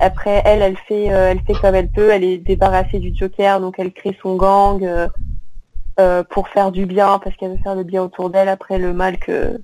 [0.00, 3.60] après, elle, elle fait, euh, elle fait comme elle peut, elle est débarrassée du Joker,
[3.60, 4.86] donc elle crée son gang,
[6.30, 9.18] pour faire du bien, parce qu'elle veut faire le bien autour d'elle après le mal
[9.18, 9.60] que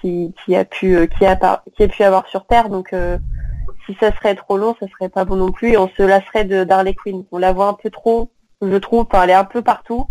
[0.00, 2.70] qui, qui a pu qui a qui a pu avoir sur Terre.
[2.70, 2.94] Donc
[3.84, 6.44] si ça serait trop long, ça serait pas bon non plus et on se lasserait
[6.44, 7.24] de Darley Quinn.
[7.30, 8.30] On la voit un peu trop,
[8.62, 10.06] je trouve, enfin, elle est un peu partout.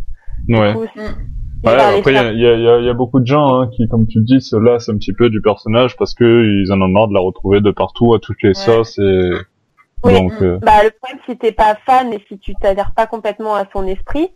[0.48, 0.74] Ouais.
[1.64, 4.08] Ouais, après, il y a, y, a, y a, beaucoup de gens hein, qui, comme
[4.08, 6.88] tu le dis, se lassent un petit peu du personnage parce que ils en ont
[6.88, 8.98] marre de la retrouver de partout, à toutes les sauces.
[9.00, 9.32] Et...
[10.04, 10.58] Donc, euh...
[10.62, 13.86] bah, le problème, si t'es pas fan et si tu t'adhères pas complètement à son
[13.88, 14.32] esprit,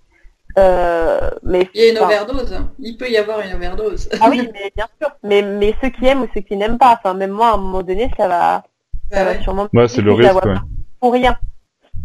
[0.58, 2.54] euh, mais il y a une overdose.
[2.54, 2.72] Hein.
[2.80, 4.10] Il peut y avoir une overdose.
[4.20, 5.10] ah oui, mais bien sûr.
[5.24, 7.58] Mais, mais ceux qui aiment ou ceux qui n'aiment pas, enfin, même moi, à un
[7.58, 8.64] moment donné, ça va,
[9.12, 9.68] ça va sûrement.
[9.74, 10.46] Ouais, c'est le risque.
[10.46, 10.56] Ouais.
[11.00, 11.38] Pour rien.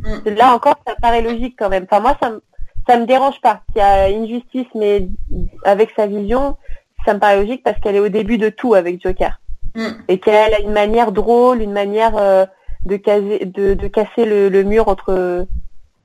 [0.00, 0.30] Mm.
[0.36, 1.86] Là encore, ça paraît logique quand même.
[1.90, 2.40] Enfin, moi, ça me
[2.88, 3.62] ça me dérange pas.
[3.72, 5.08] Qu'il y a une justice, mais
[5.64, 6.56] avec sa vision,
[7.04, 9.40] ça me paraît logique parce qu'elle est au début de tout avec Joker.
[9.74, 9.88] Mm.
[10.08, 12.46] Et qu'elle a une manière drôle, une manière euh,
[12.84, 15.46] de, caser, de, de, casser le, le, mur entre,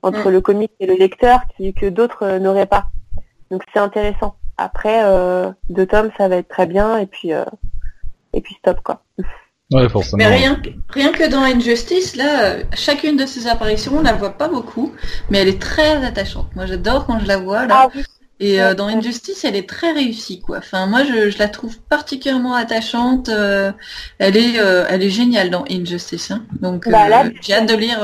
[0.01, 0.33] entre mm.
[0.33, 2.87] le comique et le lecteur qui, que d'autres euh, n'auraient pas.
[3.49, 4.35] Donc c'est intéressant.
[4.57, 7.45] Après, euh, deux tomes, ça va être très bien et puis, euh,
[8.33, 9.03] et puis stop quoi.
[10.17, 14.47] Mais rien, rien que dans Injustice, là, chacune de ses apparitions, on la voit pas
[14.47, 14.93] beaucoup,
[15.29, 16.55] mais elle est très attachante.
[16.55, 17.89] Moi, j'adore quand je la vois là.
[17.93, 17.99] Ah
[18.39, 20.57] Et euh, dans Injustice, elle est très réussie, quoi.
[20.57, 23.29] Enfin, moi, je, la trouve particulièrement attachante.
[23.29, 23.71] Euh,
[24.19, 26.31] elle est, euh, elle est géniale dans Injustice.
[26.31, 26.43] Hein.
[26.59, 27.99] Donc, bah, j'ai hâte de lire,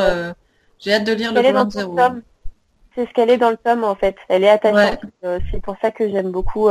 [0.79, 1.95] j'ai hâte de lire le Grand Zero.
[2.95, 4.15] C'est ce qu'elle est dans le tome, en fait.
[4.27, 4.99] Elle est attachante.
[5.51, 6.69] c'est pour ça que j'aime beaucoup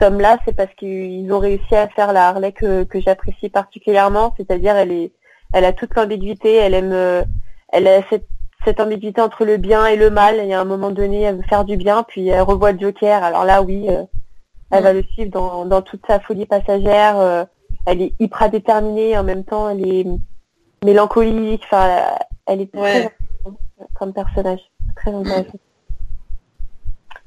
[0.00, 4.74] tome-là, c'est parce qu'ils ont réussi à faire la Harley que, que j'apprécie particulièrement, c'est-à-dire
[4.76, 5.12] elle est,
[5.52, 7.22] elle a toute l'ambiguïté, elle aime, euh,
[7.68, 8.26] elle a cette,
[8.64, 10.36] cette ambiguïté entre le bien et le mal.
[10.36, 13.22] Et à un moment donné, elle veut faire du bien, puis elle revoit Joker.
[13.22, 14.04] Alors là, oui, euh,
[14.70, 17.18] elle va le suivre dans, dans toute sa folie passagère.
[17.18, 17.44] Euh,
[17.86, 20.06] elle est hyper déterminée, en même temps, elle est
[20.84, 21.62] mélancolique.
[21.64, 22.02] Enfin,
[22.46, 23.10] elle est très
[23.94, 24.60] comme personnage,
[24.96, 25.60] très intéressante.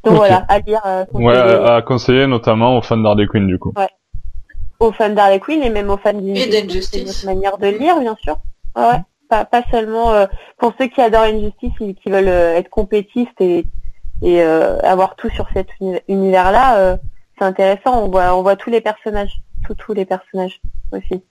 [0.04, 0.82] Donc voilà, à lire.
[0.86, 3.74] Euh, ouais, à, conseiller notamment aux fans d'Harley Quinn du coup.
[3.78, 3.88] Ouais.
[4.80, 7.22] Aux fans d'Harley Quinn et même aux fans d'Injustice.
[7.22, 8.38] C'est manière de lire, bien sûr.
[8.76, 10.26] Ouais, pas, pas seulement euh,
[10.58, 13.66] pour ceux qui adorent Injustice et qui veulent euh, être compétistes et,
[14.22, 15.68] et euh, avoir tout sur cet
[16.08, 16.98] univers-là.
[17.38, 18.04] c'est intéressant.
[18.04, 20.60] On voit, on voit tous les personnages, tous tous les personnages
[20.92, 21.24] aussi.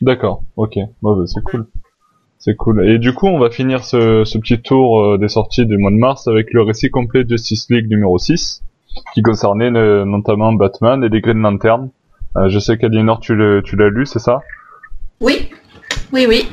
[0.00, 0.42] D'accord.
[0.56, 0.78] Ok.
[1.02, 1.68] Bon, bah, c'est cool.
[2.40, 2.88] C'est cool.
[2.88, 5.96] Et du coup, on va finir ce, petit tour euh, des sorties du mois de
[5.96, 8.62] mars avec le récit complet de Justice League numéro 6,
[9.12, 11.90] qui concernait euh, notamment Batman et les Green Lantern.
[12.38, 14.40] Euh, je sais qu'Aliénor, tu l'as lu, c'est ça?
[15.20, 15.50] Oui,
[16.12, 16.48] oui, oui.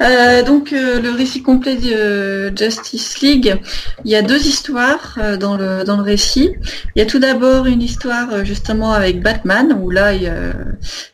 [0.00, 3.56] Euh, donc euh, le récit complet de euh, Justice League,
[4.04, 6.54] il y a deux histoires dans le dans le récit.
[6.96, 10.12] Il y a tout d'abord une histoire justement avec Batman où là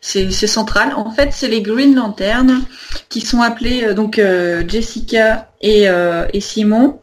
[0.01, 0.93] c'est central.
[0.95, 2.61] En fait, c'est les Green Lantern
[3.09, 4.21] qui sont appelés donc
[4.67, 5.87] Jessica et,
[6.33, 6.99] et Simon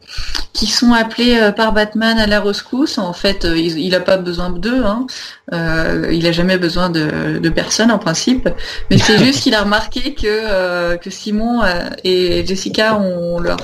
[0.53, 2.97] qui sont appelés par Batman à la rescousse.
[2.97, 4.83] En fait, il n'a pas besoin d'eux.
[4.83, 5.05] Hein.
[5.53, 8.49] Euh, il a jamais besoin de, de personne en principe.
[8.91, 11.61] Mais c'est juste qu'il a remarqué que euh, que Simon
[12.03, 13.57] et Jessica ont, leur,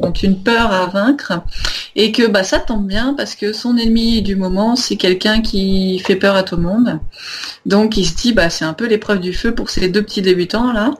[0.00, 1.40] ont une peur à vaincre
[1.96, 5.98] et que bah ça tombe bien parce que son ennemi du moment c'est quelqu'un qui
[6.00, 7.00] fait peur à tout le monde.
[7.66, 10.22] Donc il se dit bah c'est un peu l'épreuve du feu pour ces deux petits
[10.22, 10.92] débutants là.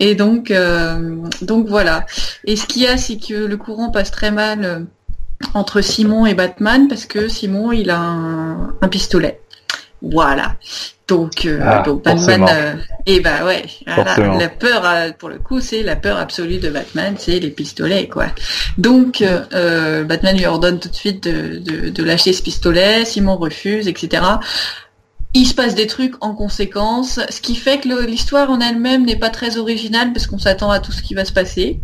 [0.00, 0.52] Et donc
[1.42, 2.04] donc voilà.
[2.44, 4.86] Et ce qu'il y a c'est que le courant passe très mal
[5.54, 9.40] entre Simon et Batman parce que Simon il a un, pistolet.
[10.02, 10.56] Voilà.
[11.08, 12.74] Donc, euh, ah, Batman euh,
[13.06, 16.68] et eh bah ouais, la peur euh, pour le coup c'est la peur absolue de
[16.68, 18.26] Batman, c'est les pistolets quoi.
[18.76, 24.20] Donc Batman lui ordonne tout de suite de, de, lâcher ce pistolet, Simon refuse, etc
[25.34, 29.18] il se passe des trucs en conséquence, ce qui fait que l'histoire en elle-même n'est
[29.18, 31.80] pas très originale parce qu'on s'attend à tout ce qui va se passer.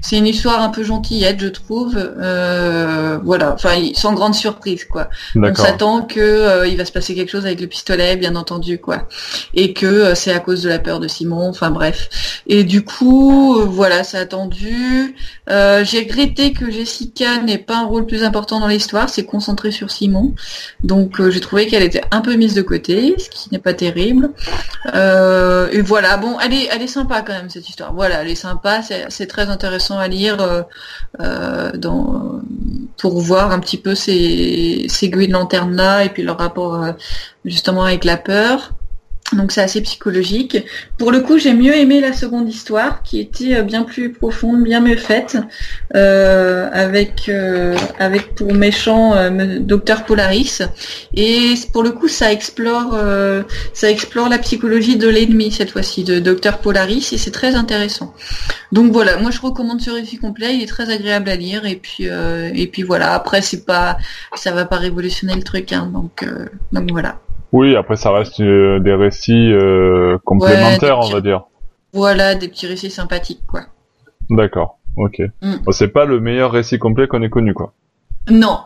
[0.00, 1.96] C'est une histoire un peu gentillette, je trouve.
[1.96, 5.10] Euh, voilà, enfin sans grande surprise quoi.
[5.36, 8.78] On s'attend que euh, il va se passer quelque chose avec le pistolet, bien entendu
[8.78, 9.06] quoi,
[9.52, 11.50] et que euh, c'est à cause de la peur de Simon.
[11.50, 12.08] Enfin bref.
[12.46, 15.14] Et du coup, voilà, c'est attendu.
[15.46, 19.90] J'ai regretté que Jessica n'ait pas un rôle plus important dans l'histoire, c'est concentré sur
[19.90, 20.34] Simon.
[20.82, 24.30] Donc j'ai trouvé qu'elle était un peu mise de côté ce qui n'est pas terrible.
[24.94, 27.92] Euh, et voilà, bon, elle est, elle est sympa quand même cette histoire.
[27.92, 30.62] Voilà, elle est sympa, c'est très intéressant à lire euh,
[31.20, 32.40] euh, dans,
[32.96, 36.84] pour voir un petit peu ces, ces Green Lantern là et puis leur rapport
[37.44, 38.72] justement avec la peur.
[39.34, 40.56] Donc c'est assez psychologique.
[40.96, 44.62] Pour le coup, j'ai mieux aimé la seconde histoire, qui était euh, bien plus profonde,
[44.62, 45.36] bien mieux faite,
[45.94, 49.14] euh, avec euh, avec pour méchant
[49.60, 50.62] Docteur Polaris.
[51.12, 52.96] Et pour le coup, ça explore
[53.74, 58.14] ça explore la psychologie de l'ennemi cette fois-ci, de Docteur Polaris, et c'est très intéressant.
[58.72, 61.76] Donc voilà, moi je recommande ce récit complet, il est très agréable à lire, et
[61.76, 63.12] puis et puis voilà.
[63.12, 63.98] Après, c'est pas
[64.36, 66.26] ça va pas révolutionner le truc, hein, donc
[66.72, 67.20] donc voilà.
[67.52, 71.44] Oui, après ça reste euh, des récits euh, complémentaires, on va dire.
[71.92, 73.62] Voilà, des petits récits sympathiques, quoi.
[74.30, 75.22] D'accord, ok.
[75.40, 75.70] Mm.
[75.70, 77.72] c'est pas le meilleur récit complet qu'on ait connu, quoi.
[78.30, 78.60] Non,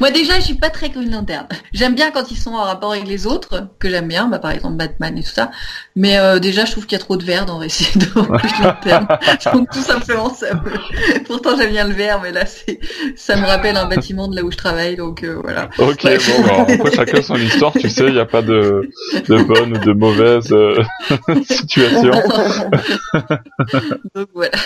[0.00, 1.46] Moi déjà, je suis pas très Green Lantern.
[1.72, 4.50] J'aime bien quand ils sont en rapport avec les autres, que j'aime bien, bah, par
[4.50, 5.50] exemple Batman et tout ça.
[5.94, 8.06] Mais euh, déjà, je trouve qu'il y a trop de vert dans le récit de
[8.06, 9.06] Green Lantern.
[9.52, 11.20] Donc tout simplement, ça me...
[11.26, 12.80] pourtant j'aime bien le vert, mais là, c'est,
[13.16, 15.68] ça me rappelle un bâtiment de là où je travaille, donc euh, voilà.
[15.78, 18.88] Ok, bon, bah, après chacun son histoire, tu sais, il n'y a pas de,
[19.28, 20.82] de bonne ou de mauvaise euh,
[21.44, 22.10] situation.
[24.14, 24.56] donc voilà.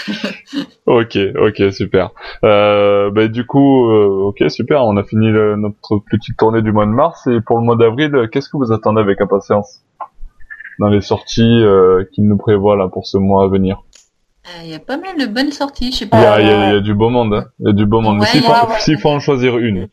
[0.87, 2.11] Ok, ok, super.
[2.45, 6.73] Euh, euh, bah, du coup, euh, ok, super, on a fini notre petite tournée du
[6.73, 7.27] mois de mars.
[7.27, 9.83] Et pour le mois d'avril, qu'est-ce que vous attendez avec impatience
[10.79, 13.83] dans les sorties euh, qu'il nous prévoit là pour ce mois à venir?
[14.64, 16.40] Il y a pas mal de bonnes sorties, je sais pas.
[16.40, 17.45] Il y, a, du beau monde, hein.
[17.61, 18.23] il y a du beau monde.
[18.25, 19.88] S'il faut, en choisir une.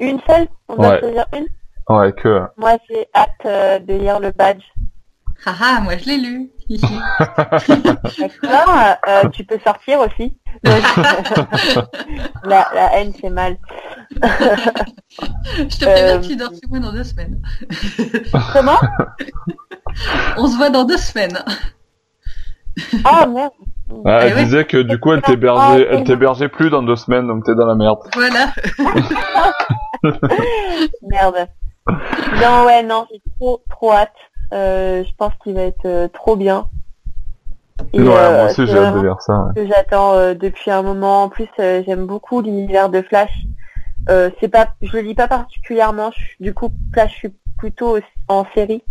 [0.00, 1.46] Une seule On doit choisir une?
[1.88, 2.42] Ouais, que.
[2.58, 4.62] Moi, j'ai hâte de lire le badge.
[5.44, 6.50] Haha, moi je l'ai lu.
[8.42, 10.36] D'accord, euh, tu peux sortir aussi.
[12.44, 13.56] la, la, haine, c'est mal.
[14.10, 14.18] je
[15.78, 17.42] te préviens que tu dors chez moi dans deux semaines.
[18.52, 18.78] Comment?
[20.36, 21.38] On se voit dans deux semaines.
[23.04, 23.52] Ah merde.
[24.04, 27.26] Ah, elle eh disait que du coup elle t'hébergeait, elle t'hébergeait plus dans deux semaines,
[27.26, 27.98] donc t'es dans la merde.
[28.14, 28.52] Voilà.
[31.02, 31.48] merde.
[32.42, 34.14] Non ouais non, j'ai trop trop hâte.
[34.54, 36.68] Euh, je pense qu'il va être euh, trop bien.
[37.92, 39.48] ouais, moi euh, aussi j'ai hâte de lire ça.
[39.54, 41.24] Que j'attends depuis un moment.
[41.24, 43.32] En plus, j'aime beaucoup l'univers de Flash.
[44.08, 46.10] c'est pas, je le lis pas particulièrement.
[46.40, 48.82] du coup, Flash, je suis plutôt en série.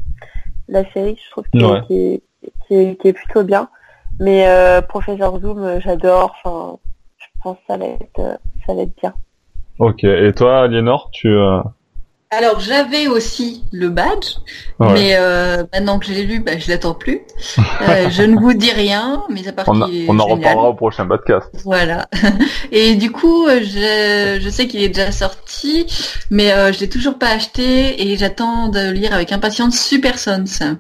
[0.68, 1.46] La série, je trouve
[1.88, 2.22] qui,
[2.70, 3.70] est, plutôt bien.
[4.20, 4.46] Mais
[4.90, 6.36] Professeur Zoom, j'adore.
[6.44, 6.78] Enfin,
[7.18, 9.14] je pense que ça va être, ça va être bien.
[9.80, 10.04] Ok.
[10.04, 11.34] Et toi, Aliénor, tu
[12.38, 14.38] alors j'avais aussi le badge,
[14.80, 17.22] mais euh, maintenant que je l'ai lu, bah, je l'attends plus.
[17.58, 21.06] Euh, je ne vous dis rien, mais à part on, on en reparlera au prochain
[21.06, 21.50] podcast.
[21.64, 22.08] Voilà.
[22.72, 25.86] Et du coup, je, je sais qu'il est déjà sorti,
[26.30, 30.78] mais euh, je l'ai toujours pas acheté et j'attends de lire avec impatience Super Sons.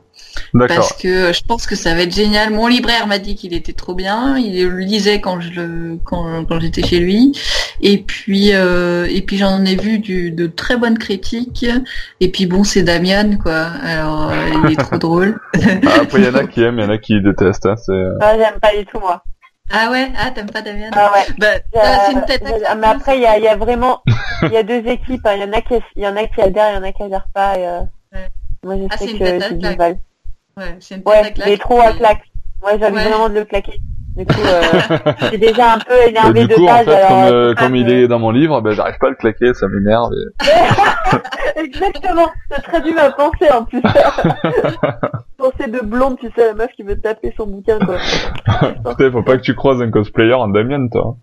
[0.67, 2.51] Parce que je pense que ça va être génial.
[2.51, 4.37] Mon libraire m'a dit qu'il était trop bien.
[4.37, 7.37] Il le lisait quand je le quand, quand j'étais chez lui.
[7.81, 11.65] Et puis euh, et puis j'en ai vu du, de très bonnes critiques.
[12.19, 13.67] Et puis bon, c'est Damian quoi.
[13.83, 15.39] Alors euh, il est trop drôle.
[15.55, 17.65] Ah, après il y en a qui aiment, il y en a qui détestent.
[17.65, 18.03] Hein, c'est.
[18.21, 19.23] Ah, j'aime pas du tout moi.
[19.71, 20.91] Ah ouais, ah t'aimes pas Damian?
[20.93, 21.25] Ah ouais.
[21.39, 22.43] Bah, c'est une tête.
[22.43, 24.01] Mais après il y a, y a vraiment
[24.43, 25.25] il y a deux équipes.
[25.25, 25.33] Hein.
[25.35, 26.91] Il y en a qui il y en a qui adhèrent, il y en a
[26.91, 27.57] qui adhèrent pas.
[27.57, 27.79] Et, euh...
[28.13, 28.27] ouais.
[28.63, 29.97] Moi je ah, sais que c'est du mal.
[30.57, 32.23] Ouais, c'est une ouais, il est trop à claque.
[32.61, 33.79] Moi, j'avais vraiment de le claquer.
[34.15, 34.61] Du coup, euh,
[35.31, 36.87] j'ai déjà un peu énervé du coup, de base.
[36.87, 39.15] En fait, comme, euh, comme il est dans mon livre, ben, j'arrive pas à le
[39.15, 40.11] claquer, ça m'énerve.
[40.13, 41.59] Et...
[41.59, 42.29] Exactement.
[42.49, 43.81] T'as traduit ma pensée, en plus.
[45.37, 47.97] pensée de blonde, tu sais, la meuf qui veut taper son bouquin, quoi.
[48.85, 51.17] Putain, faut pas que tu croises un cosplayer en Damien, toi.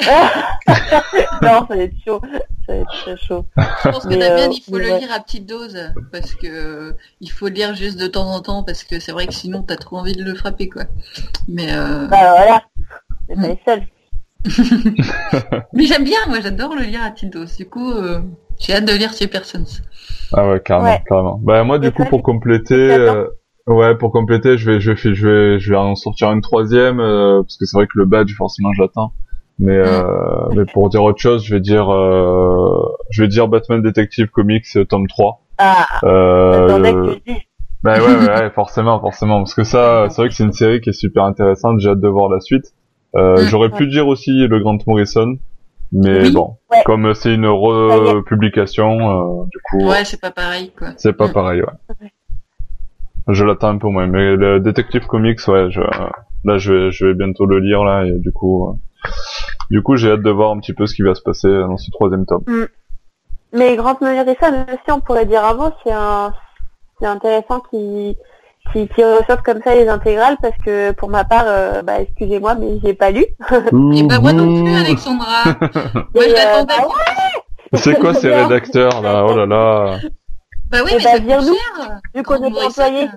[1.42, 2.20] non, ça va être chaud.
[2.66, 3.44] Ça va être très chaud.
[3.56, 5.76] Je pense que Damien, euh, il faut le lire à petite dose
[6.12, 9.34] parce que il faut lire juste de temps en temps parce que c'est vrai que
[9.34, 10.84] sinon t'as trop envie de le frapper quoi.
[11.48, 12.06] Mais euh...
[12.06, 12.62] bah voilà,
[13.28, 13.82] c'est pas les seuls.
[15.72, 17.56] Mais j'aime bien, moi j'adore le lire à petite dose.
[17.56, 18.20] Du coup, euh,
[18.60, 19.82] j'ai hâte de lire Super Sons.
[20.32, 21.40] Ah ouais, carrément, carrément.
[21.42, 23.26] Bah moi du coup pour compléter, euh,
[23.66, 26.98] ouais, pour compléter, je vais, je vais, je vais, je vais en sortir une troisième
[26.98, 29.12] parce que c'est vrai que le badge forcément j'attends.
[29.58, 33.82] Mais, euh, mais pour dire autre chose, je vais dire, euh, je vais dire Batman
[33.82, 35.40] Detective Comics euh, tome 3.
[35.58, 35.86] Ah.
[36.04, 37.16] Euh,
[37.82, 40.90] bah ouais, ouais, forcément, forcément, parce que ça, c'est vrai que c'est une série qui
[40.90, 41.80] est super intéressante.
[41.80, 42.72] J'ai hâte de voir la suite.
[43.16, 45.38] Euh, J'aurais pu dire aussi le Grant Morrison,
[45.90, 49.88] mais bon, comme c'est une republication, euh, du coup.
[49.88, 50.88] Ouais, c'est pas pareil, quoi.
[50.98, 52.08] C'est pas pareil, ouais.
[53.26, 55.80] Je l'attends un peu moins, mais le Detective Comics, ouais, je,
[56.44, 58.78] là, je vais, je vais bientôt le lire là, et du coup.
[59.70, 61.76] Du coup, j'ai hâte de voir un petit peu ce qui va se passer dans
[61.76, 62.42] ce troisième tome.
[62.46, 62.64] Mm.
[63.52, 66.34] Mais Grant Morrison aussi, on pourrait dire avant, c'est un,
[67.00, 68.16] c'est intéressant qui
[68.72, 69.02] qui, qui
[69.44, 73.10] comme ça les intégrales parce que pour ma part, euh, bah excusez-moi, mais j'ai pas
[73.10, 73.24] lu.
[73.94, 75.44] Et bah moi non plus, Alexandra.
[76.14, 76.74] moi je l'attendais.
[76.74, 76.86] Euh,
[77.72, 79.24] bah c'est quoi ces rédacteurs là?
[79.26, 79.98] Oh là là.
[80.70, 82.00] Bah oui, Eh mais bah, ça coûte vire-nous, cher.
[82.14, 83.08] vu qu'on est employé.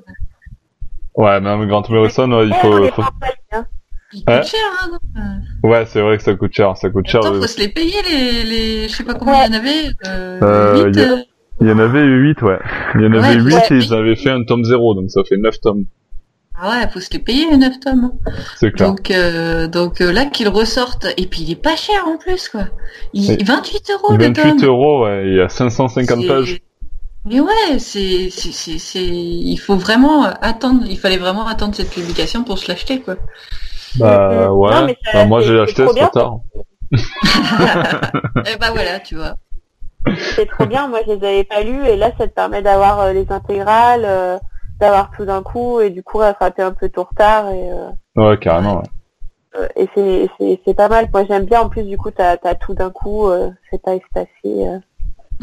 [1.16, 3.02] Ouais, mais un Grant Morrison, ouais, il Eh, faut,
[3.52, 3.66] hein.
[4.14, 4.40] Il Ouais.
[4.40, 4.90] coûte cher, hein.
[5.64, 7.22] non Ouais, c'est vrai que ça coûte cher, ça coûte cher.
[7.22, 9.60] Attends, euh, faut se les payer, les, les, je sais pas combien il y en
[9.60, 11.18] avait, euh, Euh, huit, il y a- euh,
[11.62, 12.58] Il y en avait 8, ouais.
[12.96, 13.62] Il y en avait Ouais, 8 ouais.
[13.72, 15.86] et ils avaient fait un tome 0, donc ça fait 9 tomes.
[16.60, 18.12] Ah ouais, faut se les payer, les 9 tomes.
[18.58, 18.90] C'est clair.
[18.90, 22.50] Donc, euh, donc euh, là, qu'ils ressortent, et puis il est pas cher en plus,
[22.50, 22.66] quoi.
[23.14, 23.38] Il, Oui.
[23.44, 24.66] 28 euros le 28 tome.
[24.66, 26.62] euros, ouais, il y a 550 C'est- pages.
[27.26, 32.58] Mais ouais, c'est, c'est, il faut vraiment attendre, il fallait vraiment attendre cette publication pour
[32.58, 33.16] se l'acheter, quoi.
[34.00, 36.38] Bah ouais, Non, mais ça- Bah, moi j'ai acheté trop tard.
[36.92, 39.36] et bah voilà, tu vois.
[40.36, 43.00] C'est trop bien, moi je les avais pas lus et là ça te permet d'avoir
[43.02, 44.38] euh, les intégrales, euh,
[44.80, 48.38] d'avoir tout d'un coup et du coup rattraper un peu ton retard et, euh, Ouais,
[48.38, 48.88] carrément, ouais.
[49.60, 51.08] euh, et c'est, c'est, c'est pas mal.
[51.14, 53.94] Moi j'aime bien en plus du coup t'as, t'as tout d'un coup, euh, c'est pas
[53.96, 54.30] espacé.
[54.46, 54.80] euh.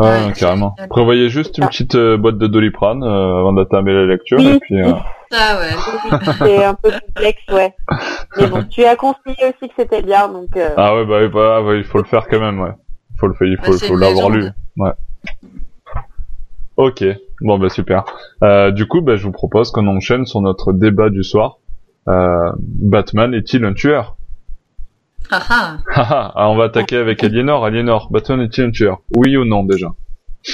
[0.00, 0.74] Ouais, Ouais, carrément.
[0.90, 4.58] Prévoyez juste une petite euh, boîte de Doliprane euh, avant d'attamer la lecture Oui, et
[4.60, 4.92] puis euh,
[5.30, 5.70] Ça, ouais.
[6.38, 7.74] C'est un peu complexe, ouais.
[8.36, 11.62] Mais bon, tu as conseillé aussi que c'était bien, donc euh, ah ouais bah, bah,
[11.62, 12.72] ouais, il faut le faire quand même ouais.
[13.14, 14.48] Il faut le faire, il faut, Bah, faut l'avoir lu.
[14.76, 14.92] Ouais.
[16.76, 17.04] Ok,
[17.40, 18.04] bon bah super.
[18.42, 21.58] Euh, du coup, bah, je vous propose qu'on enchaîne sur notre débat du soir.
[22.06, 24.16] Euh, Batman est-il un tueur?
[25.30, 25.76] Ah ah.
[25.92, 27.64] Haha, ah, on va attaquer avec Aliénor.
[27.64, 29.00] Aliénor, Batman est-il un tueur?
[29.16, 29.88] Oui ou non déjà?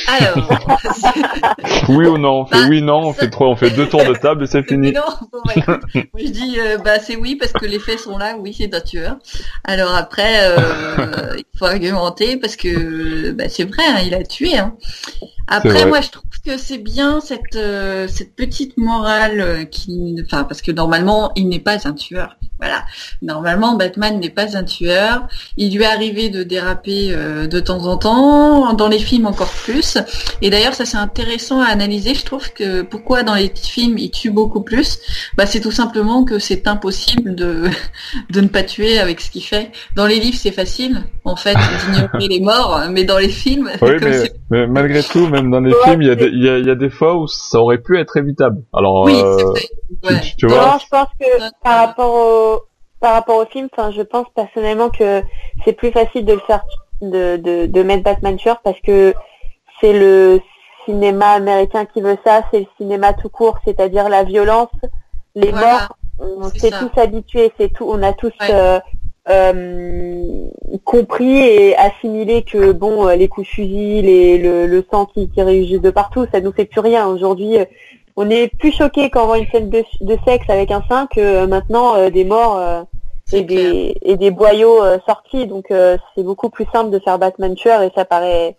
[0.08, 0.36] Alors,
[1.88, 4.04] Oui ou non On fait Bah, oui, non, on fait trois, on fait deux tours
[4.04, 4.92] de table et c'est fini.
[4.92, 8.18] non, bon, bah, écoute, je dis euh, bah c'est oui parce que les faits sont
[8.18, 9.16] là, oui c'est un tueur.
[9.64, 14.56] Alors après euh, il faut argumenter parce que bah, c'est vrai, hein, il a tué.
[14.56, 14.74] Hein.
[15.46, 20.62] Après moi je trouve que c'est bien cette euh, cette petite morale qui, enfin parce
[20.62, 22.36] que normalement il n'est pas un tueur.
[22.64, 22.84] Voilà,
[23.20, 25.26] normalement Batman n'est pas un tueur.
[25.58, 29.52] Il lui est arrivé de déraper euh, de temps en temps, dans les films encore
[29.64, 29.98] plus.
[30.40, 32.14] Et d'ailleurs, ça c'est intéressant à analyser.
[32.14, 34.98] Je trouve que pourquoi dans les films il tue beaucoup plus,
[35.36, 37.64] bah c'est tout simplement que c'est impossible de
[38.30, 39.70] de ne pas tuer avec ce qu'il fait.
[39.94, 43.98] Dans les livres, c'est facile en fait d'ignorer les morts, mais dans les films, Oui,
[44.00, 44.10] comme
[44.50, 46.58] mais, malgré tout, même dans les Ouais, films, il y, a des- il y, a,
[46.58, 48.62] y a des fois où ça aurait pu être évitable.
[48.72, 49.60] Alors, oui, euh, c'est vrai.
[49.60, 50.20] tu- Ouais.
[50.20, 51.26] tu, tu vois, Non, je pense que
[51.62, 52.53] par rapport au
[53.04, 55.20] par rapport au film, enfin, je pense personnellement que
[55.62, 56.64] c'est plus facile de le faire,
[57.02, 59.12] de, de, de mettre Batman tueur parce que
[59.78, 60.40] c'est le
[60.86, 64.70] cinéma américain qui veut ça, c'est le cinéma tout court, c'est-à-dire la violence,
[65.34, 65.88] les Voilà,
[66.18, 66.38] morts.
[66.40, 68.48] On s'est tous habitués, c'est tout, on a tous Ouais.
[68.52, 68.80] euh,
[69.28, 70.48] euh,
[70.84, 75.28] compris et assimilé que bon, euh, les coups de fusil, les, le, le sang qui,
[75.28, 77.06] qui réagit de partout, ça nous fait plus rien.
[77.06, 77.58] Aujourd'hui,
[78.16, 81.06] on est plus choqué quand on voit une scène de, de sexe avec un sein
[81.14, 82.86] que maintenant euh, des morts
[83.34, 85.46] et, des, et des boyaux euh, sortis.
[85.46, 88.56] Donc euh, c'est beaucoup plus simple de faire Batman tueur et ça paraît,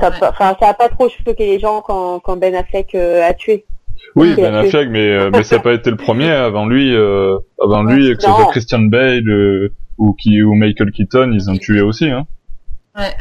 [0.00, 0.18] ça, Ouais.
[0.18, 3.34] pa- enfin ça a pas trop choqué les gens quand, quand Ben Affleck euh, a
[3.34, 3.64] tué.
[4.16, 4.54] oui, Ben.
[4.54, 6.30] Affleck, mais, euh, mais ça n'a pas été le premier.
[6.30, 10.90] Avant lui, euh, avant lui, que ce soit Christian Bale euh, ou, qui, ou Michael
[10.92, 12.08] Keaton, ils ont tué aussi.
[12.10, 12.26] Hein.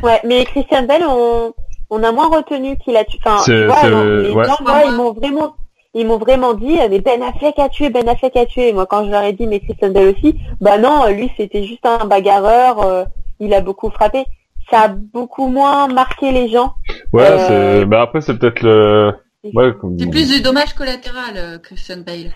[0.04, 1.54] Ouais, mais Christian Bell, on,
[1.90, 3.20] on a moins retenu qu'il a tué.
[3.26, 4.46] Enfin, tu vois, c'est- non, les ouais.
[4.46, 5.56] gens, moi, ils m'ont vraiment,
[5.94, 8.70] ils m'ont vraiment dit, euh, mais Ben Affleck a tué, Ben Affleck a tué.
[8.70, 11.32] Et moi, quand je leur ai dit, mais Christian Bell aussi, bah non, euh, lui,
[11.38, 13.04] c'était juste un bagarreur, euh,
[13.40, 14.26] il a beaucoup frappé.
[14.70, 16.74] Ça a beaucoup moins marqué les gens.
[17.12, 17.86] Ouais, Euh, c'est.
[17.86, 19.14] Bah après, c'est peut-être le.
[19.54, 22.34] Ouais, comme- C'est plus du dommage collatéral, Christian Bale.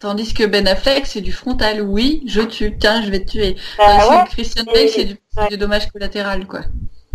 [0.00, 1.80] Tandis que Ben Affleck, c'est du frontal.
[1.82, 2.76] Oui, je tue.
[2.78, 3.56] Tiens, je vais te tuer.
[3.78, 5.48] Bah ouais, Christian et- Bale, c'est du, ouais.
[5.48, 6.60] du dommage collatéral, quoi.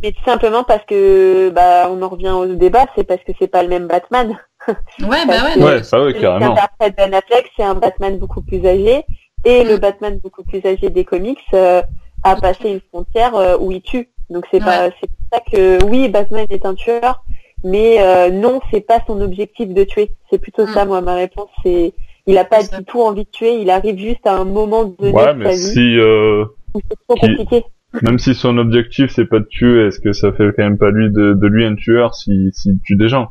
[0.01, 3.47] mais tout simplement parce que, bah, on en revient au débat, c'est parce que c'est
[3.47, 4.35] pas le même Batman.
[4.67, 5.63] Ouais, bah ouais.
[5.63, 6.54] Ouais, bah ouais, carrément.
[6.56, 9.04] qu'interprète Ben Affleck, c'est un Batman beaucoup plus âgé,
[9.45, 11.82] et le Batman beaucoup plus âgé des comics euh,
[12.24, 14.10] a passé une frontière euh, où il tue.
[14.30, 17.24] Donc c'est pas, c'est pour ça que oui, Batman est un tueur,
[17.63, 20.12] mais euh, non, c'est pas son objectif de tuer.
[20.30, 20.74] C'est plutôt Mm.
[20.74, 21.50] ça, moi, ma réponse.
[21.63, 21.93] C'est,
[22.28, 22.78] il a pas ça.
[22.78, 23.56] du tout envie de tuer.
[23.62, 26.45] Il arrive juste à un moment donné Ouais, de sa mais vie si, euh,
[26.76, 27.65] où c'est trop qui- compliqué.
[28.04, 30.91] même si son objectif c'est pas de tuer, est-ce que ça fait quand même pas
[30.91, 33.30] lui de, de lui un tueur si s'il tue des gens?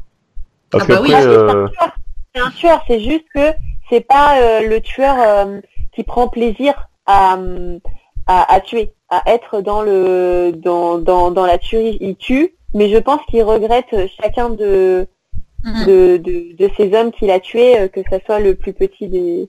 [0.70, 1.12] Parce Ah bah oui.
[1.12, 1.96] euh, un tueur.
[2.35, 3.52] C'est un tueur, c'est juste que
[3.88, 5.61] c'est pas euh, le tueur euh,
[5.94, 7.37] qui prend plaisir à,
[8.26, 11.98] à, à tuer, à être dans le dans, dans, dans la tuerie.
[12.00, 15.07] Il tue, mais je pense qu'il regrette chacun de,
[15.62, 15.84] Mhm.
[15.86, 19.47] de, de, de ces hommes qu'il a tués, que ça soit le plus petit des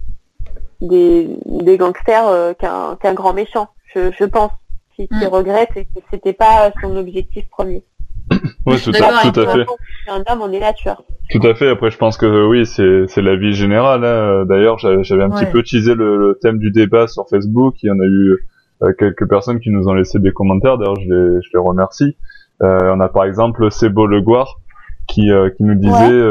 [0.81, 3.67] des, des gangsters euh, qu'un qu'un grand méchant.
[3.93, 4.51] Je, je pense
[4.95, 5.33] qu'il qu'il Mm.
[5.33, 7.81] regrette et que c'était pas son objectif premier.
[8.77, 9.65] suis tout à, tout fait.
[10.05, 11.03] C'est un homme, on est là tueur.
[11.31, 11.69] Tout à fait.
[11.69, 14.03] Après, je pense que euh, oui, c'est c'est la vie générale.
[14.05, 14.45] hein.
[14.45, 17.75] D'ailleurs, j'avais un petit peu teasé le, le thème du débat sur Facebook.
[17.83, 18.37] Il y en a eu
[18.83, 20.77] euh, quelques personnes qui nous ont laissé des commentaires.
[20.77, 22.17] D'ailleurs, je les je les remercie.
[22.61, 24.59] Euh, on a par exemple Sebo Legoire
[25.07, 26.21] qui, qui nous disait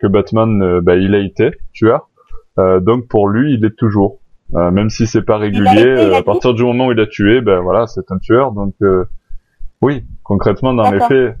[0.00, 2.08] que Batman, bah, il a été tueur.
[2.56, 4.20] donc pour lui, il est toujours.
[4.52, 7.86] même si c'est pas régulier, à partir du moment où il a tué, ben voilà,
[7.86, 8.52] c'est un tueur.
[8.52, 8.74] Donc
[9.82, 11.36] oui, concrètement, dans les faits,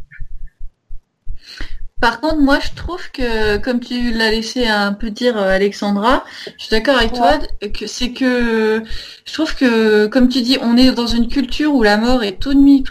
[2.02, 6.24] par contre, moi, je trouve que, comme tu l'as laissé un peu dire, euh, Alexandra,
[6.58, 7.38] je suis d'accord avec toi,
[7.72, 8.82] que c'est que
[9.24, 12.40] je trouve que, comme tu dis, on est dans une culture où la mort est
[12.40, 12.82] tout demi,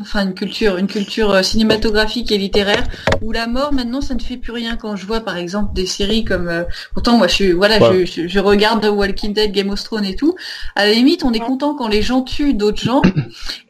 [0.00, 2.84] enfin une culture, une culture euh, cinématographique et littéraire,
[3.20, 4.76] où la mort maintenant, ça ne fait plus rien.
[4.76, 8.26] Quand je vois, par exemple, des séries comme, euh, pourtant, moi, je suis, voilà, je,
[8.26, 10.36] je, regarde The Walking Dead, Game of Thrones et tout.
[10.74, 13.02] À la limite, on est content quand les gens tuent d'autres gens,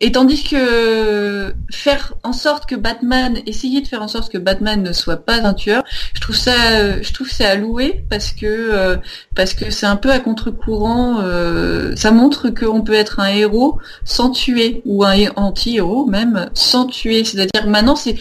[0.01, 4.84] et tandis que faire en sorte que Batman, essayer de faire en sorte que Batman
[4.85, 5.83] ne soit pas un tueur.
[6.15, 8.97] Je trouve ça, je trouve c'est à louer parce que euh,
[9.35, 11.21] parce que c'est un peu à contre-courant.
[11.23, 16.87] Euh, ça montre qu'on peut être un héros sans tuer ou un anti-héros même sans
[16.87, 17.25] tuer.
[17.25, 18.17] C'est-à-dire maintenant c'est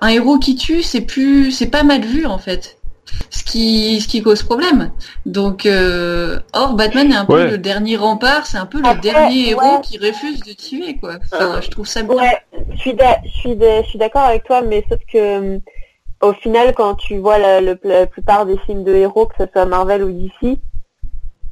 [0.00, 2.76] un héros qui tue, c'est plus, c'est pas mal vu en fait
[3.30, 4.90] ce qui ce qui cause problème.
[5.24, 9.50] Donc euh, or Batman est un peu le dernier rempart, c'est un peu le dernier
[9.50, 11.18] héros qui refuse de tuer quoi.
[11.60, 12.16] je trouve ça bien.
[12.72, 15.60] je suis je suis d'accord avec toi mais sauf que
[16.22, 20.02] au final, quand tu vois la, plupart des films de héros, que ce soit Marvel
[20.04, 20.58] ou DC,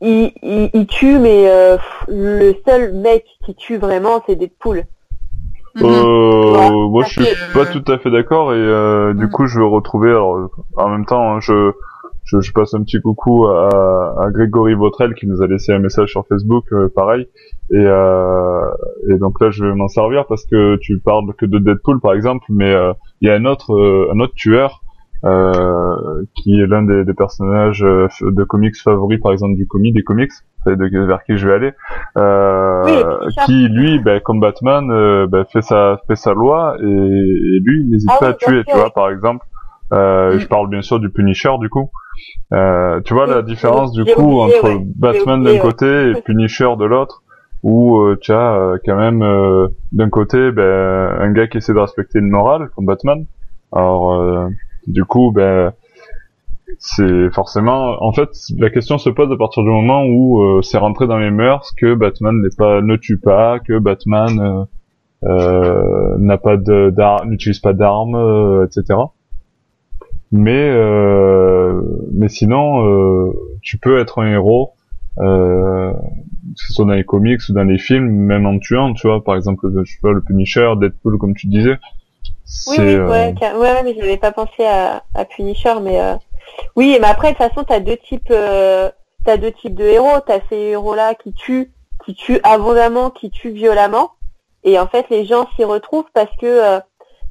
[0.01, 1.77] ils, ils, tuent, mais euh,
[2.09, 4.85] le seul mec qui tue vraiment, c'est Deadpool.
[5.83, 9.67] Euh, moi, je suis pas tout à fait d'accord et euh, du coup, je veux
[9.67, 10.11] retrouver.
[10.11, 11.73] Alors, en même temps, hein, je,
[12.25, 16.11] je, passe un petit coucou à, à Grégory Vautrel qui nous a laissé un message
[16.11, 17.29] sur Facebook, euh, pareil.
[17.73, 18.71] Et, euh,
[19.11, 22.13] et donc là, je vais m'en servir parce que tu parles que de Deadpool, par
[22.15, 24.81] exemple, mais euh, il y a un autre, euh, un autre tueur
[26.35, 30.31] qui est l'un des, des, personnages de comics favoris, par exemple du comic, des comics,
[30.67, 31.73] de, vers qui je vais aller,
[32.19, 34.87] euh, qui lui, ben, comme Batman,
[35.29, 38.77] ben, fait sa fait sa loi et, et lui, n'hésite ah pas à tuer, tu
[38.77, 39.47] vois, par exemple.
[39.93, 41.91] Euh, Je parle bien sûr du Punisher du coup.
[42.53, 47.23] Euh, tu vois la différence du coup entre Batman d'un côté et Punisher de l'autre,
[47.65, 51.73] où euh, tu as euh, quand même euh, d'un côté ben, un gars qui essaie
[51.73, 53.27] de respecter une morale comme Batman.
[53.73, 54.49] Alors
[54.87, 55.73] du coup ben
[56.79, 61.09] c'est forcément en fait la question se pose à partir du moment où c'est rentré
[61.09, 64.67] dans les mœurs que Batman n'est pas ne tue pas, que Batman
[65.23, 66.95] n'a pas de
[67.27, 68.95] n'utilise pas d'armes, etc
[70.35, 71.81] mais euh,
[72.13, 74.73] mais sinon euh, tu peux être un héros
[75.21, 75.93] euh,
[76.55, 79.23] que ce soit dans les comics ou dans les films même en tuant tu vois
[79.23, 81.79] par exemple je sais pas le Punisher Deadpool comme tu disais
[82.69, 86.15] oui, oui euh, ouais, ouais, mais je n'avais pas pensé à, à Punisher mais euh...
[86.77, 88.91] oui mais après de toute façon t'as deux types euh,
[89.25, 91.73] t'as deux types de héros t'as ces héros là qui tuent
[92.05, 94.13] qui tuent abondamment qui tuent violemment
[94.63, 96.81] et en fait les gens s'y retrouvent parce que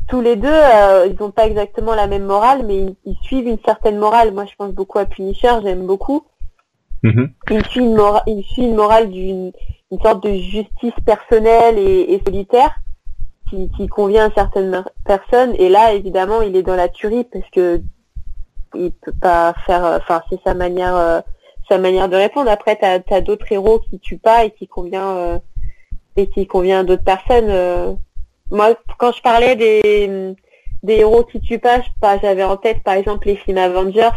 [0.07, 3.59] tous les deux, euh, ils n'ont pas exactement la même morale, mais ils, suivent une
[3.65, 4.34] certaine morale.
[4.34, 6.24] Moi, je pense beaucoup à Punisher, j'aime beaucoup.
[7.04, 7.30] Mm-hmm.
[7.51, 9.51] Il, suit une morale, il suit une morale d'une
[9.91, 12.74] une sorte de justice personnelle et, solitaire
[13.47, 15.54] qui, qui, convient à certaines personnes.
[15.60, 17.80] Et là, évidemment, il est dans la tuerie parce que
[18.74, 19.84] il peut pas faire.
[19.84, 21.22] Enfin, c'est sa manière, euh,
[21.70, 22.49] sa manière de répondre.
[22.49, 25.39] Après, t'as as, d'autres héros qui tuent pas et qui convient euh,
[26.16, 27.97] et qui convient à d'autres personnes
[28.54, 30.36] moi, quand je parlais des,
[30.84, 31.82] des héros qui tuent pas,
[32.22, 34.12] j'avais en tête par exemple les films Avengers.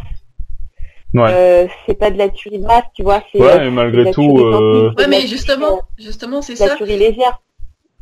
[1.15, 1.31] Ouais.
[1.33, 3.23] Euh, c'est pas de la tuerie de masse, tu vois.
[3.35, 4.39] Ouais, mais euh, malgré tout.
[4.39, 4.93] Euh...
[4.99, 6.69] Ouais, mais justement, justement, c'est ça.
[6.69, 7.41] La tuerie légère.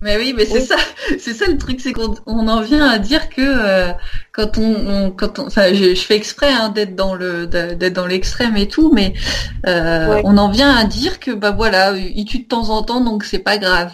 [0.02, 0.76] Mais oui, mais c'est ça,
[1.18, 3.90] c'est ça le truc, c'est qu'on on en vient à dire que euh,
[4.32, 8.06] quand on, quand on, enfin, je, je fais exprès hein, d'être dans le, d'être dans
[8.06, 9.14] l'extrême et tout, mais
[9.66, 13.00] euh, on en vient à dire que bah voilà, il tue de temps en temps,
[13.00, 13.92] donc c'est pas grave.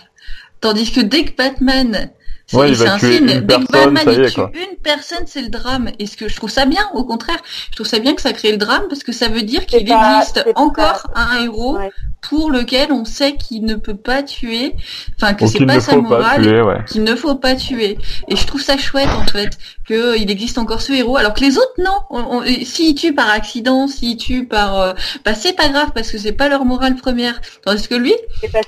[0.60, 2.10] Tandis que dès que Batman
[2.50, 3.26] c'est un film.
[3.26, 5.90] Dès que Batman tue une personne, c'est le drame.
[5.98, 7.38] Et ce que je trouve ça bien, au contraire,
[7.70, 9.80] je trouve ça bien que ça crée le drame parce que ça veut dire qu'il
[9.80, 11.78] existe encore un héros
[12.20, 14.74] pour lequel on sait qu'il ne peut pas tuer,
[15.16, 17.98] enfin que c'est pas sa morale, qu'il ne faut pas tuer.
[18.28, 21.58] Et je trouve ça chouette en fait qu'il existe encore ce héros, alors que les
[21.58, 22.42] autres non.
[22.64, 24.92] S'ils tuent par accident, s'ils tuent par, euh,
[25.24, 27.40] bah c'est pas grave parce que c'est pas leur morale première.
[27.64, 28.14] Tandis que lui,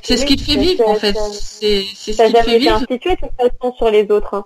[0.03, 1.17] c'est ce qui te fait vivre en fait.
[1.41, 2.77] C'est ce qui te fait vivre.
[2.77, 4.35] institué cette façon sur les autres.
[4.35, 4.45] Hein.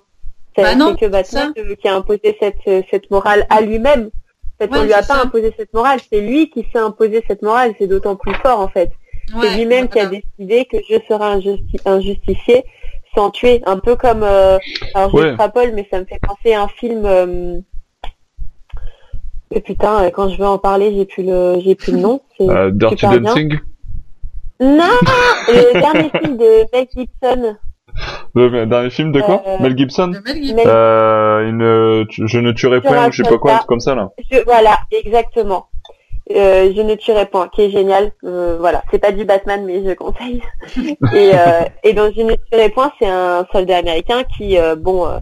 [0.57, 4.11] C'est bah que Batman qui a imposé cette cette morale à lui-même.
[4.59, 7.43] En fait, on lui a pas imposé cette morale, c'est lui qui s'est imposé cette
[7.43, 8.91] morale, c'est d'autant plus fort en fait.
[9.41, 12.65] c'est lui-même qui a décidé que je serai un, justicier
[13.15, 14.59] sans tuer, un peu comme euh,
[14.95, 17.61] alors je mais ça me fait penser à un film euh,
[19.65, 22.71] putain, quand je veux en parler, j'ai plus le j'ai plus le nom, c'est euh,
[22.71, 23.59] Dirty Dancing.
[24.59, 24.85] Non,
[25.49, 27.57] le dernier film de Mel Gibson.
[28.35, 30.63] Le dernier film de quoi Euh, Mel Gibson De Mel Gibson.
[30.67, 34.11] Euh, une, Je ne tuerai point, ou je sais pas quoi, comme ça, là.
[34.31, 35.67] Je- voilà, exactement.
[36.35, 38.11] Euh, je ne tuerai point, qui est génial.
[38.25, 40.43] Euh, voilà, c'est pas du Batman, mais je conseille.
[41.15, 45.07] et, euh, et dans Je ne tuerai point, c'est un soldat américain qui, euh, bon,
[45.07, 45.19] euh,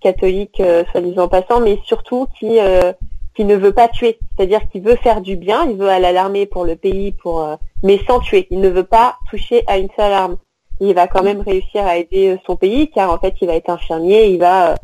[0.00, 2.92] catholique, euh, soit disant passant, mais surtout qui euh,
[3.34, 4.18] qui ne veut pas tuer.
[4.36, 7.44] C'est-à-dire qu'il veut faire du bien, il veut aller à l'armée pour le pays, pour
[7.44, 7.54] euh,
[7.84, 8.48] mais sans tuer.
[8.50, 10.36] Il ne veut pas toucher à une seule arme.
[10.80, 13.54] Il va quand même réussir à aider euh, son pays, car en fait, il va
[13.54, 14.74] être infirmier, il va euh,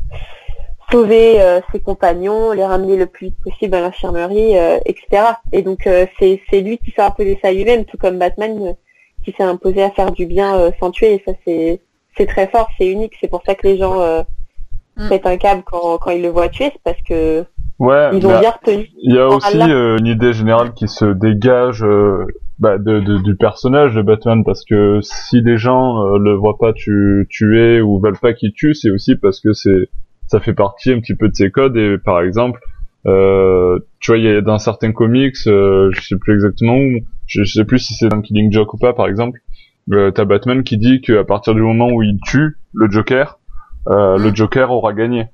[0.91, 5.23] sauver euh, ses compagnons, les ramener le plus vite possible à l'infirmerie, euh, etc.
[5.51, 8.73] Et donc euh, c'est c'est lui qui s'est imposé ça lui-même, tout comme Batman euh,
[9.23, 11.15] qui s'est imposé à faire du bien euh, sans tuer.
[11.15, 11.81] Et ça c'est
[12.17, 13.13] c'est très fort, c'est unique.
[13.19, 14.21] C'est pour ça que les gens euh,
[14.97, 15.09] Mm.
[15.09, 17.45] pètent un câble quand quand ils le voient tuer, c'est parce que
[17.79, 18.89] Ouais, ils ont bien retenu.
[19.03, 22.25] il y a aussi euh, une idée générale qui se dégage euh,
[22.57, 26.57] bah, de, de- du personnage de Batman, parce que si les gens euh, le voient
[26.57, 29.89] pas tu, tuer ou veulent pas qu'il tue, c'est aussi parce que c'est
[30.27, 32.59] ça fait partie un petit peu de ses codes, et par exemple,
[33.07, 36.99] euh, tu vois, il y a dans certains comics, euh, je sais plus exactement où,
[37.27, 39.39] je, je sais plus si c'est dans Killing Joke ou pas, par exemple,
[39.91, 43.37] euh, t'as Batman qui dit qu'à partir du moment où il tue le Joker,
[43.89, 44.33] euh, le.
[44.33, 45.27] Joker aura gagné.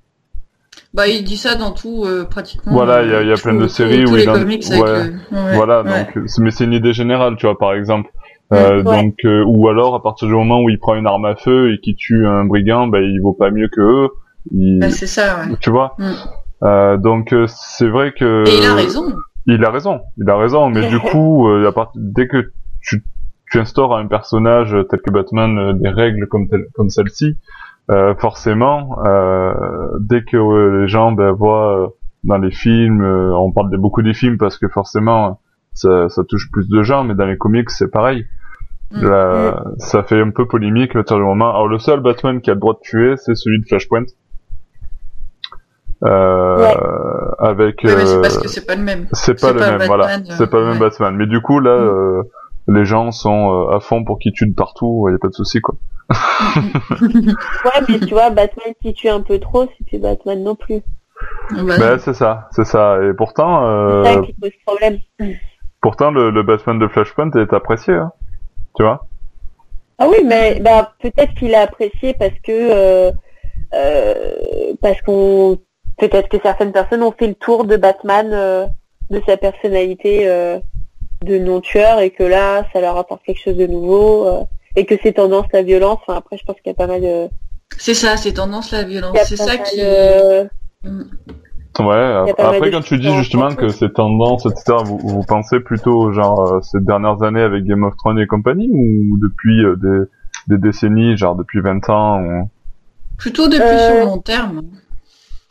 [0.93, 2.73] Bah, il dit ça dans tout, euh, pratiquement.
[2.73, 4.43] Voilà, il y a- il y a tout- plein de séries où il en- ouais.
[4.43, 6.03] le- ouais, voilà, ouais.
[6.05, 8.09] donc euh, mais c'est une idée générale, tu vois, par exemple.
[8.53, 8.83] Euh.
[8.83, 11.71] Donc, euh, ou alors à partir du moment où il prend une arme à feu
[11.73, 14.09] et qu'il tue un brigand, ben il vaut pas mieux que eux.
[14.51, 15.55] Il- Bah, c'est ça, ouais.
[15.61, 15.95] tu vois?
[15.97, 16.11] Mm.
[16.63, 18.43] Euh, donc euh, c'est vrai que.
[18.47, 19.05] Et il a raison.
[19.47, 23.03] Il a raison, il a raison, mais du coup, euh, à part- dès que tu,
[23.49, 27.37] tu instaures à un personnage tel que Batman euh, des règles comme, tel- comme celle-ci,
[27.89, 29.53] euh, forcément, euh,
[29.99, 31.87] dès que euh, les gens ben, voient euh,
[32.23, 35.39] dans les films, euh, on parle de beaucoup des films parce que forcément
[35.73, 38.25] ça, ça touche plus de gens, mais dans les comics c'est pareil.
[38.91, 39.09] Mm.
[39.09, 41.49] Là, Ça fait un peu polémique à partir du moment.
[41.49, 44.05] Alors le seul Batman qui a le droit de tuer, c'est celui de Flashpoint.
[46.03, 46.75] Euh, Ouais.
[47.39, 49.07] avec Ouais, mais c'est euh, parce que c'est pas le même.
[49.13, 50.35] c'est pas le pas même, Batman, voilà.
[50.37, 50.79] C'est pas le même.
[50.79, 51.15] Batman.
[51.15, 52.23] Mais du coup, là, Mm.
[52.67, 55.05] Les gens sont euh, à fond pour qu'il tue de partout.
[55.09, 55.75] Il y a pas de souci, quoi.
[57.01, 60.81] Ouais, mais tu vois, Batman qui tue un peu trop, c'est plus Batman non plus.
[61.51, 62.97] Bah, Ben, c'est ça, c'est ça.
[63.03, 64.97] Et pourtant, euh, C'est ça qui pose problème.
[65.81, 68.11] pourtant, le, le Batman de Flashpoint est apprécié, hein.
[68.75, 69.05] Tu vois?
[69.99, 73.11] Ah oui, mais bah peut-être qu'il a apprécié parce que euh,
[73.75, 75.59] euh, parce qu'on
[75.99, 78.65] peut-être que certaines personnes ont fait le tour de Batman, euh,
[79.11, 80.57] de sa personnalité euh,
[81.23, 84.43] de non-tueur et que là, ça leur apporte quelque chose de nouveau euh,
[84.75, 85.99] et que c'est tendance la violence.
[86.01, 87.29] Enfin, après, je pense qu'il y a pas mal de.
[87.77, 89.17] C'est ça, c'est tendance la violence.
[89.25, 89.77] C'est ça qui.
[89.77, 90.49] de-.
[91.79, 92.33] Ouais.
[92.37, 96.41] Après, quand tu dis justement en que c'est tendance, etc., vous, vous pensez plutôt genre
[96.41, 100.57] euh, ces dernières années avec Game of Thrones et compagnie ou depuis euh, des, des
[100.57, 102.49] décennies, genre depuis 20 ans ou...
[103.17, 104.61] Plutôt depuis Euh, sur le long terme.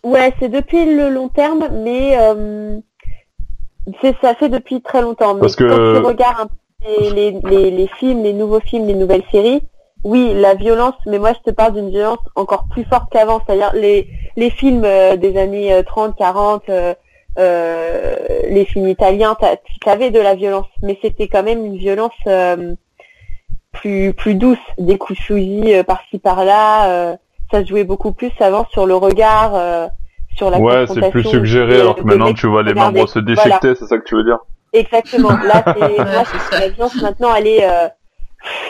[0.05, 2.79] Ouais, c'est depuis le long terme, mais euh,
[4.23, 5.35] ça fait depuis très longtemps.
[5.35, 6.55] Mais Parce que- quand tu regardes un peu
[6.87, 9.63] les, les, les, les films, les nouveaux films, les nouvelles séries,
[10.05, 13.41] oui, la violence, mais moi je te parle d'une violence encore plus forte qu'avant.
[13.47, 16.95] C'est-à-dire les, les films euh, des années euh, 30, 40, euh,
[17.39, 18.17] euh,
[18.49, 19.37] les films italiens,
[19.83, 22.75] tu avais de la violence, mais c'était quand même une violence euh,
[23.73, 26.89] plus plus douce, des coups de fusil euh, par-ci par-là.
[26.91, 27.17] euh,
[27.53, 29.87] ça se jouait beaucoup plus avant sur le regard, euh,
[30.37, 33.75] sur la Ouais, c'est plus suggéré alors que maintenant tu vois les membres se déchiqueter,
[33.75, 34.39] c'est ça que tu veux dire
[34.73, 35.31] Exactement.
[35.31, 37.65] Là, c'est moi, la violence maintenant, elle est.
[37.65, 37.89] Euh...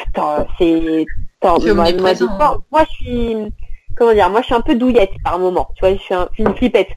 [0.09, 1.07] Attends, c'est.
[1.43, 3.37] Moi, fois, moi, je suis.
[3.97, 5.69] Comment dire Moi, je suis un peu douillette par moment.
[5.77, 6.29] Tu vois, je suis un...
[6.31, 6.89] je suis une flippette.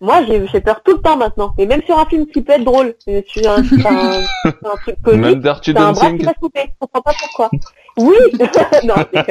[0.00, 1.54] Moi, j'ai j'ai peur tout le temps maintenant.
[1.58, 4.66] Et même sur un film qui peut être drôle, je suis un, c'est un, c'est
[4.66, 5.40] un truc Même comique.
[5.40, 6.62] Dirty C'est un bras qui Dancing va se couper.
[6.68, 7.50] Je comprends pas pourquoi.
[7.98, 8.16] Oui.
[8.84, 8.94] non.
[8.96, 9.22] je.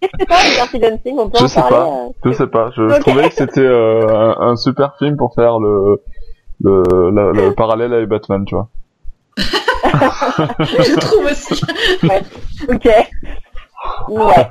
[0.00, 1.76] Qu'est-ce que avec Dirty Dancing On peut Je en sais parler.
[1.76, 1.84] pas.
[1.86, 3.00] euh, Je sais pas, je, je Ok.
[3.00, 6.00] trouvais que c'était euh, un, un super film pour faire le,
[6.62, 8.68] le, la- le parallèle avec Batman, tu vois.
[9.38, 11.60] Je trouve aussi.
[12.68, 12.88] Ok.
[14.08, 14.46] Ouais.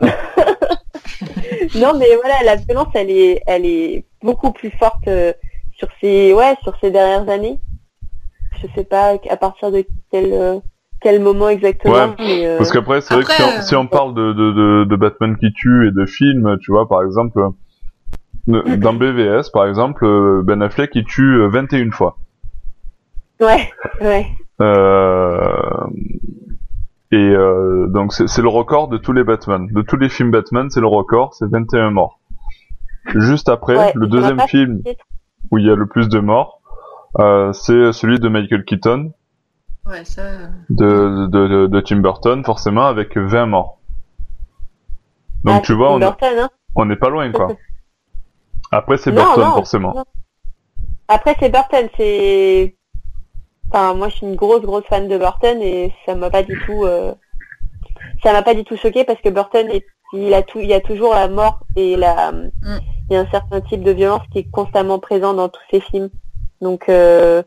[1.75, 5.33] non, mais voilà, la violence, elle est, elle est beaucoup plus forte euh,
[5.77, 7.59] sur ces, ouais, sur ces dernières années.
[8.61, 10.59] Je sais pas à partir de quel, euh,
[11.01, 13.87] quel moment exactement, Ouais, mais euh, Parce qu'après, c'est vrai que si on, si on
[13.87, 17.39] parle de, de, de, de Batman qui tue et de films, tu vois, par exemple,
[18.49, 22.17] euh, dans BVS, par exemple, euh, Ben Affleck il tue euh, 21 fois.
[23.41, 23.69] ouais,
[24.01, 24.25] ouais.
[24.59, 25.85] Euh,
[27.11, 29.67] et euh, donc c'est le record de tous les Batman.
[29.71, 32.19] De tous les films Batman, c'est le record, c'est 21 morts.
[33.15, 34.81] Juste après, Ouais, le deuxième film
[35.51, 36.59] où il y a le plus de morts,
[37.19, 39.11] euh, c'est celui de Michael Keaton,
[39.87, 40.21] Ouais, ça.
[40.21, 43.77] euh, de, de, de, de Tim Burton, forcément, avec 20 morts.
[45.43, 46.49] Donc Ah, tu vois, on, Burton, hein.
[46.75, 47.47] on n'est pas loin, quoi.
[48.71, 49.93] Après, c'est Burton, forcément.
[49.95, 50.05] non.
[51.07, 52.75] Après, c'est Burton, c'est...
[53.71, 56.61] Enfin, moi, je suis une grosse, grosse fan de Burton et ça m'a pas du
[56.65, 56.83] tout...
[56.83, 57.13] euh,
[58.23, 59.85] Ça m'a pas du tout choqué parce que Burton, est...
[60.11, 60.59] il, a tout...
[60.59, 62.33] il y a toujours la mort et la...
[63.09, 65.79] Il y a un certain type de violence qui est constamment présent dans tous ses
[65.79, 66.09] films.
[66.59, 67.41] Donc, euh,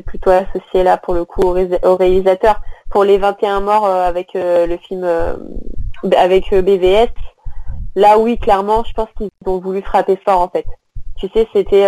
[0.00, 2.60] c'est plutôt associé là, pour le coup, au, ré- au réalisateur.
[2.90, 5.02] Pour les 21 morts euh, avec euh, le film...
[5.04, 5.34] euh,
[6.16, 7.08] avec BVS,
[7.94, 10.64] là, oui, clairement, je pense qu'ils ont voulu frapper fort, en fait.
[11.18, 11.84] Tu sais, c'était...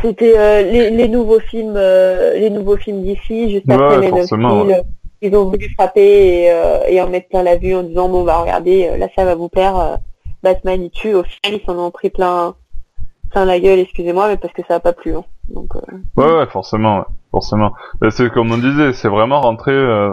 [0.00, 3.96] c'était euh, les, les nouveaux films, euh, les nouveaux films d'ici, juste après
[4.66, 4.82] Steel,
[5.20, 8.22] ils ont voulu frapper et, euh, et en mettre plein la vue en disant bon
[8.22, 9.98] bah regardez, là ça va vous plaire,
[10.44, 11.14] Batman il tue.
[11.14, 12.54] Au final ils s'en ont pris plein,
[13.30, 15.16] plein la gueule, excusez-moi, mais parce que ça a pas plu.
[15.16, 15.24] hein.
[15.48, 15.80] Donc euh,
[16.16, 17.72] Ouais, ouais, forcément, ouais, forcément.
[18.00, 19.72] Mais c'est comme on disait, c'est vraiment rentrer.
[19.72, 20.12] euh,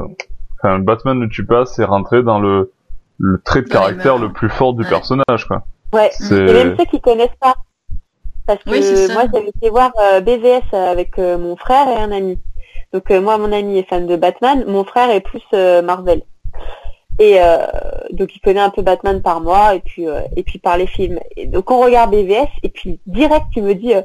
[0.63, 2.71] Enfin, Batman ne tue pas, c'est rentrer dans le
[3.17, 4.27] le trait de caractère mœurs.
[4.27, 4.89] le plus fort du Ouais.
[4.89, 5.63] personnage, quoi.
[5.93, 6.09] ouais.
[6.11, 7.55] C'est Et même ceux qui connaissent pas.
[8.47, 12.11] Parce que Oui, moi j'avais été voir euh, BVS avec euh, mon frère et un
[12.11, 12.39] ami.
[12.93, 16.21] Donc euh, moi mon ami est fan de Batman, mon frère est plus euh, Marvel.
[17.19, 17.57] Et euh,
[18.11, 20.87] donc il connaît un peu Batman par moi et puis euh, et puis par les
[20.87, 21.19] films.
[21.37, 24.01] Et donc on regarde BVS et puis direct il me dit euh,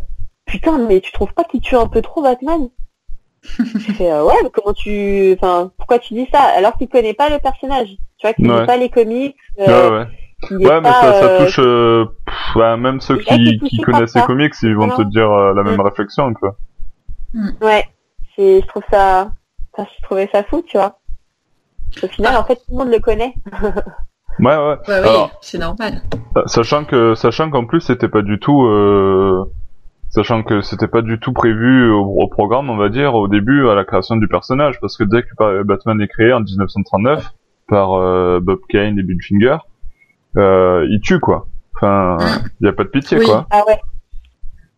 [0.50, 2.68] putain mais tu trouves pas qu'il tue un peu trop Batman
[3.42, 7.14] Je fais euh, ouais mais comment tu enfin pourquoi tu dis ça alors qu'il connaît
[7.14, 7.88] pas le personnage
[8.18, 8.60] tu vois qu'il Ouais.
[8.60, 10.06] lit pas les comics euh, Ouais, ouais.
[10.52, 11.58] Ouais, mais pas, ça, ça euh, touche.
[11.58, 14.96] euh, pff, ouais, même ceux qui, qui connaissent les comics, ils vont Non.
[14.96, 15.80] te dire euh, la même Mm.
[15.82, 16.56] réflexion, quoi.
[17.60, 17.84] Ouais,
[18.34, 19.32] c'est, je trouve ça,
[19.74, 20.98] enfin, je trouvais ça fou, tu vois.
[22.02, 23.34] Au final, en fait, tout le monde le connaît.
[24.38, 24.76] Ouais, ouais.
[24.88, 26.00] Ouais, oui, c'est normal.
[26.46, 29.44] Sachant que, sachant qu'en plus c'était pas du tout, euh,
[30.10, 33.68] sachant que c'était pas du tout prévu au, au programme, on va dire, au début
[33.68, 37.32] à la création du personnage, parce que dès que Batman est créé en 1939
[37.68, 39.56] par euh, Bob Kane et Bill Finger,
[40.36, 41.46] euh, il tue quoi.
[41.76, 42.18] Enfin,
[42.60, 43.24] il y a pas de pitié Oui.
[43.24, 43.46] quoi.
[43.50, 43.80] Ah ouais.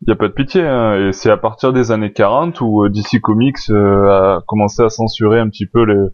[0.05, 0.62] Il y a pas de pitié.
[0.66, 0.97] hein.
[1.09, 4.89] Et c'est à partir des années 40 où euh, DC Comics euh, a commencé à
[4.89, 6.09] censurer un petit peu les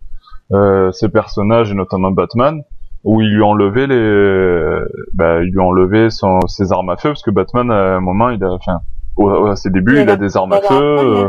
[0.52, 2.62] euh, ses personnages et notamment Batman
[3.04, 4.80] où ils lui ont enlevé les
[5.12, 8.00] bah, ils lui ont enlevé son, ses armes à feu parce que Batman à un
[8.00, 8.80] moment il a enfin
[9.18, 11.28] au- à ses débuts Il il a des armes à feu euh,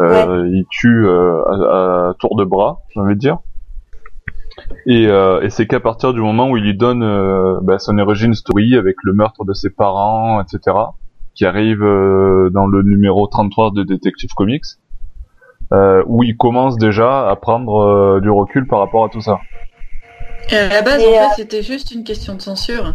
[0.00, 3.38] euh, il tue euh, à, à tour de bras j'ai envie de dire
[4.86, 7.96] et, euh, et c'est qu'à partir du moment où il lui donne euh, bah, son
[7.98, 10.76] origin story avec le meurtre de ses parents etc
[11.34, 14.64] qui arrive euh, dans le numéro 33 de Detective Comics
[15.72, 19.38] euh, où il commence déjà à prendre euh, du recul par rapport à tout ça
[20.50, 22.94] Et à la base, Et, en fait, c'était juste une question de censure.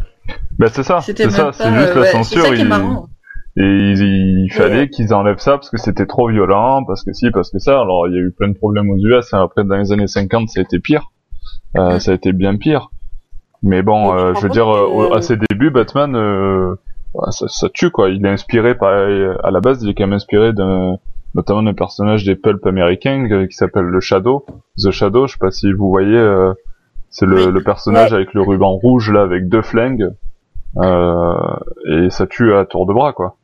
[0.57, 2.63] bah c'est ça c'est ça c'est juste euh, la ouais, censure C'est ça qui est
[2.63, 3.07] il- marrant.
[3.55, 7.29] Et il, il fallait qu'ils enlèvent ça parce que c'était trop violent, parce que si,
[7.31, 7.79] parce que ça.
[7.81, 9.33] Alors il y a eu plein de problèmes aux US.
[9.33, 9.41] hein.
[9.43, 11.11] Après dans les années 50, ça a été pire.
[11.77, 11.99] Euh.
[11.99, 12.89] Ça a été bien pire.
[13.61, 16.75] Mais bon, euh, je veux dire, euh, que- à ses débuts, Batman, euh,
[17.13, 18.09] ouais, ça, ça tue quoi.
[18.09, 20.97] Il est inspiré par, à la base, il est quand même inspiré d'un,
[21.35, 24.45] notamment d'un personnage des pulp américains qui s'appelle le Shadow,
[24.83, 25.27] The Shadow.
[25.27, 26.53] Je sais pas si vous voyez, euh,
[27.09, 28.17] c'est le, personnage Ouais.
[28.17, 30.09] avec le ruban rouge là, avec deux flingues.
[30.77, 31.35] Euh,
[31.87, 33.35] et ça tue à tour de bras quoi.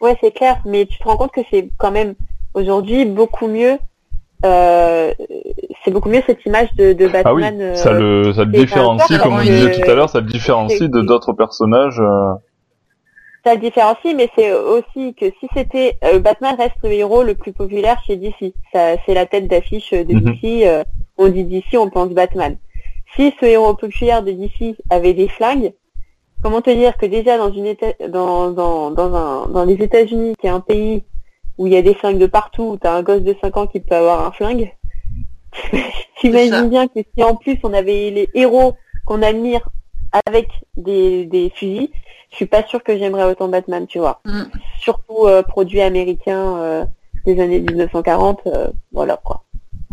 [0.00, 2.14] Ouais, c'est clair, mais tu te rends compte que c'est quand même
[2.54, 3.78] aujourd'hui beaucoup mieux.
[4.44, 5.12] Euh,
[5.84, 7.60] c'est beaucoup mieux cette image de, de Ah oui, Batman.
[7.60, 10.88] euh, ça le, ça le différencie, comme on disait tout à l'heure, ça le différencie
[10.88, 12.00] de d'autres personnages.
[12.00, 12.32] euh,
[13.44, 17.34] ça le différencie, mais c'est aussi que si c'était euh, Batman reste le héros le
[17.34, 18.54] plus populaire chez DC.
[18.72, 20.20] Ça, c'est la tête d'affiche de Mhm.
[20.34, 20.66] DC.
[20.66, 20.82] euh,
[21.18, 22.56] on dit DC, on pense Batman.
[23.16, 25.72] Si ce héros populaire de DC avait des flingues,
[26.42, 30.34] comment te dire que déjà dans une éta- dans dans dans un dans les États-Unis,
[30.40, 31.02] qui est un pays
[31.58, 33.66] où il y a des flingues de partout, où t'as un gosse de 5 ans
[33.66, 34.74] qui peut avoir un flingue,
[36.20, 38.74] t'imagines bien que si en plus on avait les héros
[39.06, 39.68] qu'on admire
[40.26, 41.90] avec des des fusils,
[42.30, 44.20] je suis pas sûre que j'aimerais autant Batman, tu vois.
[44.24, 44.42] Mm.
[44.80, 46.84] Surtout euh, produit américain euh,
[47.26, 49.44] des années 1940, euh, voilà quoi.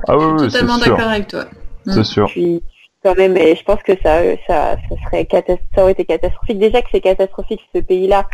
[0.07, 1.45] Ah oui, oui, c'est Totalement sûr, d'accord avec toi.
[1.85, 2.27] c'est sûr.
[2.27, 2.76] Puis quand
[3.15, 5.27] même, je pense que ça, ça, ça serait
[5.75, 6.59] ça aurait été catastrophique.
[6.59, 8.25] Déjà que c'est catastrophique ce pays-là,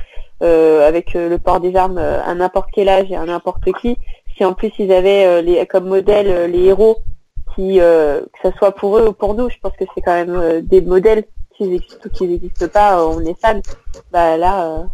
[0.42, 3.72] euh, avec euh, le port des armes euh, à n'importe quel âge et à n'importe
[3.80, 3.98] qui.
[4.36, 6.98] Si en plus ils avaient les, comme modèle les héros,
[7.56, 10.62] qui, que ce soit pour eux ou pour nous, je pense que c'est quand même
[10.62, 13.62] des modèles qui existent ou qui n'existent pas, on est fan.
[14.12, 14.88] Bah là,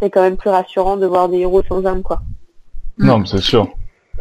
[0.00, 2.20] c'est quand même plus rassurant de voir des héros sans armes, quoi.
[2.96, 3.68] Non, mais c'est sûr.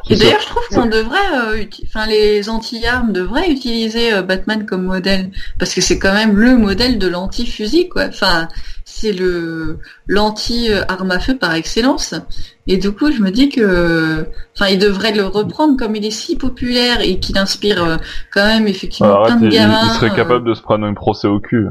[0.10, 4.66] Et d'ailleurs, je trouve qu'on devrait, euh, uti- enfin, les anti-armes devraient utiliser euh, Batman
[4.66, 8.06] comme modèle, parce que c'est quand même le modèle de l'anti-fusil, quoi.
[8.08, 8.48] Enfin,
[8.86, 12.16] c'est le l'anti arme à feu par excellence.
[12.68, 16.12] Et du coup, je me dis que, enfin, il devrait le reprendre comme il est
[16.12, 17.98] si populaire et qu'il inspire euh,
[18.32, 19.82] quand même effectivement plein de gamins.
[19.86, 21.68] Il, serait capable de se prendre un procès au cul.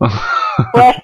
[0.00, 0.94] ouais.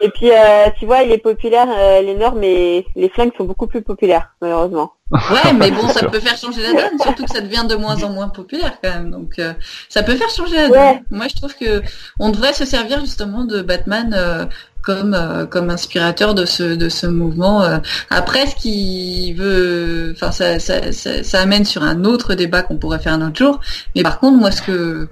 [0.00, 3.44] Et puis, euh, tu vois, il est populaire, euh, les normes, mais les flingues sont
[3.44, 4.92] beaucoup plus populaires, malheureusement.
[5.10, 8.00] Ouais, mais bon, ça peut faire changer la donne, surtout que ça devient de moins
[8.04, 9.10] en moins populaire quand même.
[9.10, 9.52] Donc, euh,
[9.88, 11.02] ça peut faire changer la donne.
[11.10, 11.82] Moi, je trouve que
[12.20, 14.44] on devrait se servir justement de Batman euh,
[14.82, 15.16] comme
[15.50, 17.62] comme inspirateur de ce de ce mouvement.
[18.08, 22.76] Après, ce qui veut, enfin, ça, ça, ça, ça amène sur un autre débat qu'on
[22.76, 23.60] pourrait faire un autre jour.
[23.96, 25.08] Mais par contre, moi, ce que,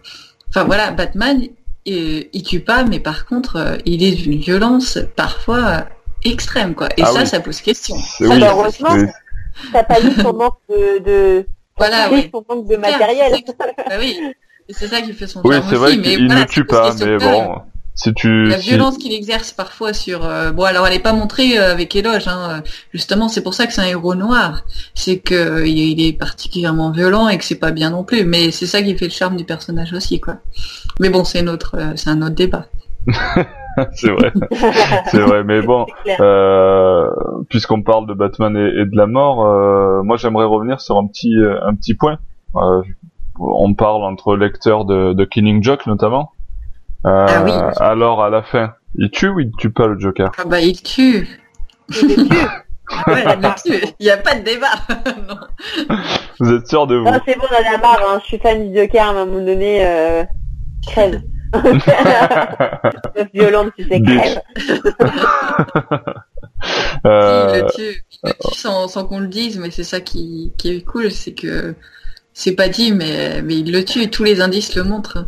[0.49, 1.43] enfin voilà, Batman,
[1.87, 5.81] il tue pas, mais par contre, euh, il est d'une violence parfois euh,
[6.25, 6.89] extrême, quoi.
[6.97, 7.97] Et ah ça, ça pose question.
[8.21, 8.97] Malheureusement,
[9.73, 11.47] t'as pas eu son manque de, de...
[11.77, 12.31] voilà, oui.
[12.33, 13.33] son manque de matériel.
[13.87, 14.19] Ah oui,
[14.69, 17.61] c'est ça qui fait son Oui, c'est vrai qu'il ne tue pas, mais bon.
[17.97, 21.59] Si tu, la violence qu'il exerce parfois sur euh, bon alors elle n'est pas montrée
[21.59, 22.63] euh, avec éloge hein.
[22.93, 24.65] justement c'est pour ça que c'est un héros noir.
[24.95, 28.27] C'est que il est particulièrement violent et que c'est pas bien non plus.
[28.27, 30.35] Mais c'est ça qui fait le charme du personnage aussi quoi.
[31.01, 32.67] Mais bon c'est notre euh, c'est un autre débat.
[33.93, 34.33] C'est vrai.
[35.11, 35.45] C'est vrai.
[35.45, 35.85] Mais bon
[37.51, 39.37] puisqu'on parle de Batman et, de la mort
[40.03, 42.19] moi j'aimerais revenir sur un petit un petit point.
[43.39, 46.33] On parle entre lecteurs de, de Killing Joke notamment
[47.07, 47.53] euh, ah oui.
[47.79, 50.33] Alors à la fin, il tue ou il tue pas le Joker?
[50.39, 51.29] Ah bah il tue.
[51.91, 52.29] Il
[53.65, 53.85] tue.
[54.01, 54.75] il n'y a pas de débat.
[56.41, 57.05] Vous êtes sûr de vous?
[57.05, 58.03] Non, c'est bon, on en a marre.
[58.09, 58.19] Hein.
[58.23, 59.87] Je suis fan du Joker à un moment donné.
[59.87, 60.25] Euh...
[60.87, 61.23] Crève.
[63.33, 64.41] violente, tu sais, crève.
[67.07, 67.53] euh...
[67.55, 70.53] Il le tue, il le tue sans, sans qu'on le dise, mais c'est ça qui,
[70.59, 71.75] qui est cool, c'est que
[72.33, 75.27] c'est pas dit, mais, mais il le tue et tous les indices le montrent.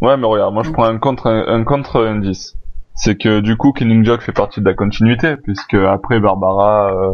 [0.00, 2.54] Ouais, mais regarde, moi je prends un contre un, contre indice.
[2.94, 6.92] C'est que du coup, Killing Joke fait partie de la continuité, puisque après Barbara.
[6.94, 7.12] Euh,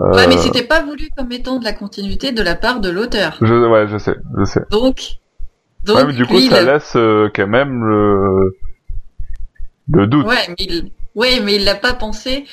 [0.00, 0.14] euh...
[0.14, 3.36] Ouais, mais c'était pas voulu comme étant de la continuité de la part de l'auteur.
[3.40, 4.62] Je, ouais, je sais, je sais.
[4.70, 5.00] Donc,
[5.84, 5.96] donc.
[5.96, 8.56] Ouais, mais du coup, ça laisse euh, quand même le
[9.92, 10.26] le doute.
[10.26, 12.46] Ouais, mais il, oui, mais il l'a pas pensé.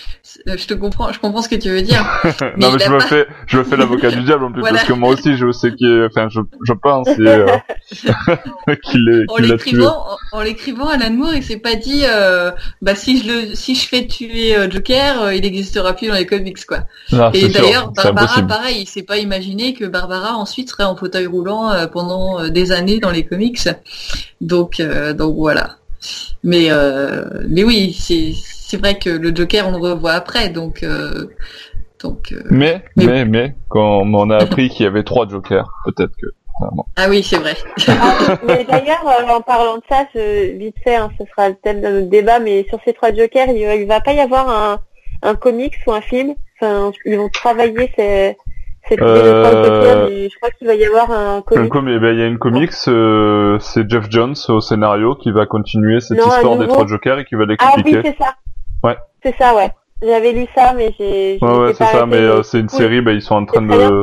[0.48, 2.04] Euh, je te comprends, je comprends ce que tu veux dire.
[2.58, 4.94] non, mais je me fais, je me fais l'avocat du diable en plus parce que
[4.94, 7.48] moi aussi je sais qu'il, enfin, je, je pense euh,
[8.84, 12.52] qu'il est, en l'écrivant, en, l'écrivant, Alan Moore, il s'est pas dit, euh,
[12.82, 16.66] bah si je le, si je fais tuer Joker, il n'existera plus dans les comics
[16.66, 16.80] quoi.
[17.34, 21.72] Et d'ailleurs, Barbara, pareil, il s'est pas imaginé que Barbara ensuite serait en fauteuil roulant
[21.94, 23.70] pendant des années dans les comics.
[24.42, 25.79] Donc, donc voilà.
[26.44, 30.84] Mais euh, mais oui, c'est c'est vrai que le Joker on le revoit après, donc
[30.84, 31.28] euh,
[32.02, 32.32] donc.
[32.32, 36.28] Euh, mais, mais mais quand on a appris qu'il y avait trois Jokers, peut-être que.
[36.98, 37.56] Ah oui, c'est vrai.
[37.88, 41.88] Ah, mais d'ailleurs, en parlant de ça, vite fait, hein, ce sera le thème de
[41.88, 44.80] notre débat, mais sur ces trois Jokers, il, il va pas y avoir un,
[45.22, 46.36] un comics ou un film?
[46.60, 48.36] Enfin, ils vont travailler ces,
[49.00, 50.28] euh...
[50.30, 51.72] je crois qu'il va y avoir un comics.
[51.76, 55.46] Eh ben, il y a une comics, euh, c'est Jeff Jones au scénario qui va
[55.46, 57.98] continuer cette histoire des trois Jokers et qui va l'expliquer.
[57.98, 58.36] Ah oui, c'est ça.
[58.84, 58.98] Ouais.
[59.24, 59.72] C'est ça, ouais.
[60.02, 61.38] J'avais lu ça, mais j'ai.
[61.42, 64.02] Ouais, ouais, c'est ça, mais euh, c'est une série, bah, ils sont en train de.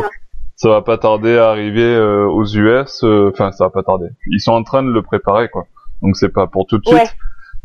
[0.57, 0.69] Ça.
[0.71, 3.05] va pas tarder à arriver aux US.
[3.05, 4.09] Enfin, ça va pas tarder.
[4.31, 5.65] Ils sont en train de le préparer, quoi.
[6.03, 7.17] Donc c'est pas pour tout de suite.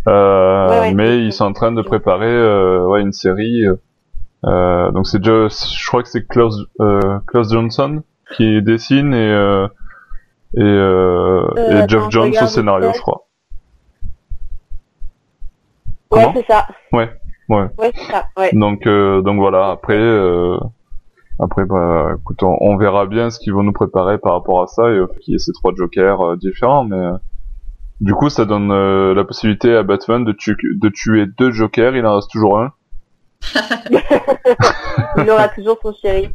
[0.05, 0.93] Ouais.
[0.93, 3.63] mais ils sont en train de préparer ouais, une série.
[4.45, 8.01] Euh, donc c'est je crois que c'est Klaus, euh, Klaus Johnson
[8.35, 9.67] qui dessine et euh,
[10.55, 13.27] et, euh, et Jeff Jones au scénario, je crois.
[16.11, 16.67] Ouais, c'est ça.
[16.91, 17.09] Ouais,
[17.49, 17.67] ouais.
[17.77, 18.25] Ouais, c'est ça.
[18.35, 18.49] Ouais.
[18.53, 19.69] Donc donc voilà.
[19.69, 19.99] Après
[21.39, 24.91] après bah écoute, on, verra bien ce qu'ils vont nous préparer par rapport à ça
[24.91, 27.09] et qu'il y ait ces trois jokers différents, mais
[27.99, 28.73] du coup ça donne
[29.13, 31.95] la possibilité à Batman de, de tuer deux jokers.
[31.95, 32.73] Il en reste toujours un
[35.17, 36.29] il aura toujours son chéri,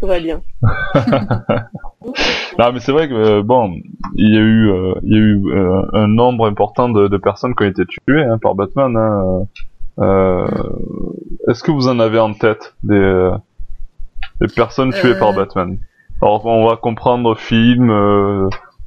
[0.00, 0.42] tout va bien.
[2.58, 3.74] non, mais c'est vrai que euh, bon,
[4.14, 7.16] il y a eu, euh, il y a eu euh, un nombre important de, de,
[7.16, 8.96] personnes qui ont été tuées hein, par Batman.
[8.96, 9.46] Hein.
[11.48, 13.30] Est-ce que vous en avez en tête des,
[14.40, 15.78] des personnes tuées par Batman?
[16.20, 17.88] Alors, on va comprendre film,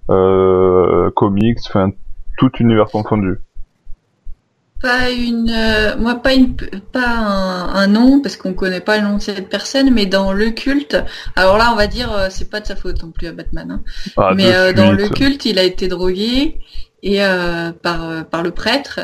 [0.07, 1.91] comics, enfin
[2.37, 3.39] tout univers confondu
[4.81, 6.55] pas une, euh, moi pas une,
[6.91, 10.51] pas un, nom parce qu'on connaît pas le nom de cette personne, mais dans le
[10.51, 10.97] culte.
[11.35, 13.71] Alors là, on va dire, euh, c'est pas de sa faute non plus à Batman.
[13.71, 13.83] Hein.
[14.17, 16.59] Ah, mais euh, dans le culte, il a été drogué
[17.03, 17.19] et
[17.83, 18.99] par par le prêtre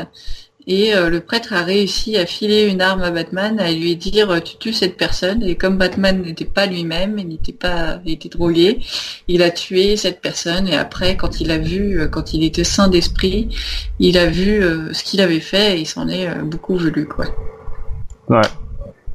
[0.66, 4.30] Et euh, le prêtre a réussi à filer une arme à Batman, à lui dire
[4.30, 5.42] euh, tu tues cette personne.
[5.42, 8.78] Et comme Batman n'était pas lui-même, il n'était pas, il était drogué,
[9.26, 10.68] il a tué cette personne.
[10.68, 13.48] Et après, quand il a vu, euh, quand il était sain d'esprit,
[13.98, 17.26] il a vu ce qu'il avait fait et il s'en est beaucoup voulu, quoi.
[18.28, 18.40] Ouais.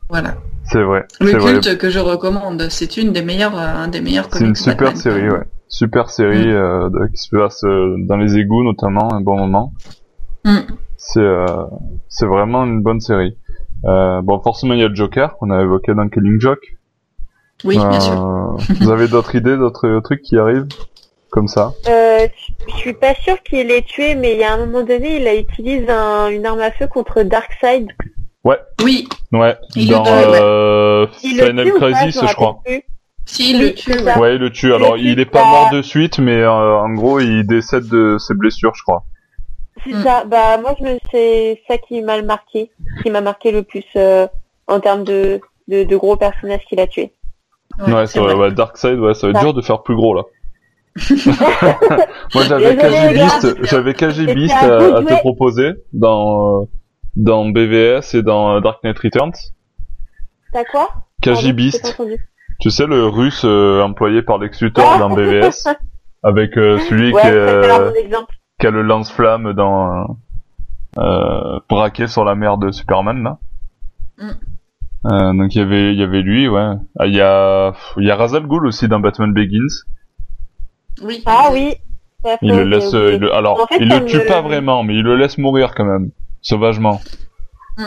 [0.10, 0.36] Voilà.
[0.64, 1.06] C'est vrai.
[1.22, 4.28] Le culte que je recommande, c'est une des meilleures, un des meilleurs.
[4.32, 5.44] C'est une super série, ouais.
[5.70, 7.10] Super série mm.
[7.14, 9.74] qui se passe dans les égouts notamment, un bon moment.
[10.44, 10.60] Mm
[11.08, 11.46] c'est euh,
[12.10, 13.38] c'est vraiment une bonne série.
[13.86, 16.76] Euh, bon, forcément, il y a le Joker qu'on a évoqué dans Killing Joke.
[17.64, 18.14] Oui, bien sûr.
[18.14, 20.68] Euh, vous avez d'autres idées, d'autres trucs qui arrivent
[21.30, 21.74] comme ça?
[21.88, 22.28] Euh,
[22.68, 25.28] Je suis pas sûr qu'il l'ait tué, mais il y a un moment donné, il
[25.28, 27.88] a utilisé un, une arme à feu contre Darkseid.
[28.44, 28.60] Ouais.
[28.84, 29.08] Oui.
[29.32, 29.56] Ouais.
[29.90, 32.60] dans euh, Final Crisis, je, crois.
[33.26, 33.92] Si, il le tue.
[33.92, 34.36] Ouais.
[34.36, 34.74] il le tue.
[34.74, 38.74] Alors, il est pas mort de suite, mais en gros, il décède de ses blessures,
[38.76, 39.06] je crois.
[39.88, 40.04] C'est mm.
[40.04, 40.26] ça.
[40.26, 42.72] Bah moi, je c'est ça qui m'a marqué,
[43.02, 44.28] qui m'a marqué le plus euh,
[44.68, 47.14] en termes de, de, de gros personnages qu'il a tués.
[47.88, 48.34] Ouais, c'est vrai.
[48.34, 50.24] Ouais, Darkseid, ouais, ça va être dur de faire plus gros là.
[52.34, 56.66] moi, j'avais KG Beast, j'avais à, à, te proposer dans euh,
[57.16, 59.34] dans BVS et dans euh, Dark Knight Returns.
[60.52, 60.90] T'as quoi?
[61.22, 61.98] KG Beast.
[62.60, 65.68] Tu sais le russe employé par Lex Luthor dans BVS
[66.24, 68.18] avec celui qui est
[68.60, 70.18] qui a le lance-flamme dans
[70.98, 73.38] euh, braqué sur la mer de Superman là.
[74.18, 74.32] Mm.
[75.06, 76.74] Euh, donc il y avait il y avait lui ouais.
[76.98, 79.86] Ah, il y a il y a Razal Ghul aussi dans Batman Begins.
[81.04, 81.22] Oui.
[81.26, 81.76] Ah oui.
[82.42, 85.76] Il le laisse il alors il le tue pas vraiment mais il le laisse mourir
[85.76, 87.00] quand même sauvagement.
[87.78, 87.84] Mm.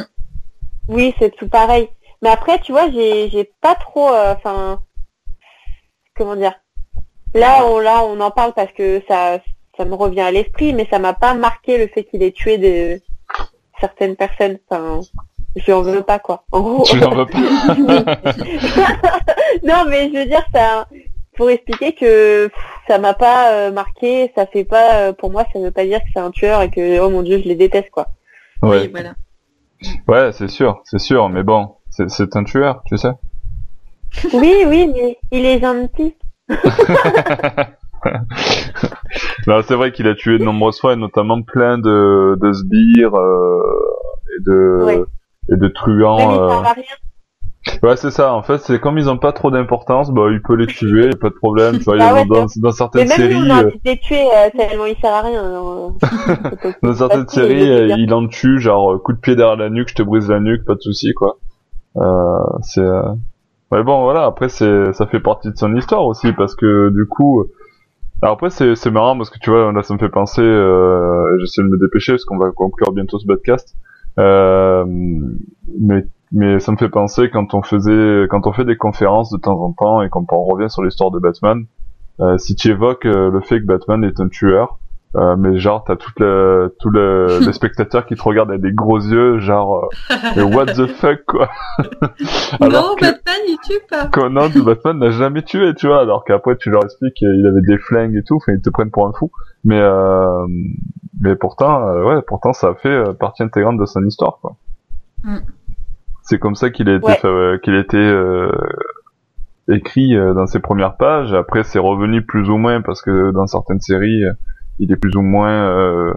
[0.88, 1.88] Oui, c'est tout pareil.
[2.22, 4.78] Mais après tu vois, j'ai j'ai pas trop euh, enfin
[6.16, 6.54] comment dire?
[7.34, 9.40] Là on là on en parle parce que ça
[9.80, 12.58] ça me revient à l'esprit, mais ça m'a pas marqué le fait qu'il ait tué
[12.58, 13.00] de
[13.80, 14.58] certaines personnes.
[14.68, 15.00] Enfin,
[15.56, 16.44] je en veux pas quoi.
[16.52, 16.84] En gros.
[16.84, 17.24] Tu veux pas.
[19.64, 20.86] non, mais je veux dire ça
[21.34, 22.50] pour expliquer que
[22.86, 26.00] ça m'a pas euh, marqué, ça fait pas euh, pour moi, ça veut pas dire
[26.00, 28.08] que c'est un tueur et que oh mon dieu, je les déteste quoi.
[28.60, 28.88] Ouais.
[28.88, 29.14] voilà.
[30.06, 33.12] Ouais, c'est sûr, c'est sûr, mais bon, c'est un tueur, tu sais.
[34.34, 36.14] Oui, oui, mais il est gentil.
[39.46, 43.14] non, c'est vrai qu'il a tué de nombreuses fois, et notamment plein de, de sbires
[43.14, 43.62] euh,
[44.36, 45.06] et de
[45.52, 46.34] et de truands.
[46.34, 46.62] Euh...
[47.82, 48.32] Ouais, c'est ça.
[48.32, 51.28] En fait, c'est comme ils ont pas trop d'importance, bah il peut les tuer, pas
[51.28, 51.78] de problème.
[51.78, 53.34] Tu vois, bah dans, dans, certaines mais même séries.
[53.34, 55.44] Nous, on a euh, les tuer euh, tellement il sert à rien.
[55.44, 59.90] Alors, euh, dans certaines séries, il en tue, genre coup de pied derrière la nuque,
[59.90, 61.36] je te brise la nuque, pas de souci, quoi.
[62.62, 62.80] c'est.
[63.72, 64.24] Mais bon, voilà.
[64.24, 67.44] Après, c'est ça fait partie de son histoire aussi, parce que du coup
[68.22, 71.38] alors après c'est c'est marrant parce que tu vois là ça me fait penser euh,
[71.38, 73.76] j'essaie de me dépêcher parce qu'on va conclure bientôt ce podcast.
[74.18, 74.84] Euh,
[75.78, 79.38] mais mais ça me fait penser quand on faisait quand on fait des conférences de
[79.38, 81.64] temps en temps et quand on revient sur l'histoire de Batman
[82.20, 84.78] euh, si tu évoques euh, le fait que Batman est un tueur
[85.16, 88.72] euh, mais genre t'as tout le tout le les spectateurs qui te regardent avec des
[88.72, 89.88] gros yeux genre
[90.36, 91.50] euh, what the fuck quoi.
[92.60, 94.08] Alors non Batman il tue pas.
[94.28, 97.78] Non Batman n'a jamais tué tu vois alors qu'après tu leur expliques qu'il avait des
[97.78, 99.32] flingues et tout enfin ils te prennent pour un fou.
[99.64, 100.46] Mais euh,
[101.20, 104.54] mais pourtant euh, ouais pourtant ça fait partie intégrante de son histoire quoi.
[105.24, 105.38] Mm.
[106.22, 107.12] c'est comme ça qu'il a été
[107.64, 108.50] qu'il a été
[109.66, 111.34] écrit dans ses premières pages.
[111.34, 114.22] Après c'est revenu plus ou moins parce que dans certaines séries
[114.80, 116.12] il est plus ou moins euh,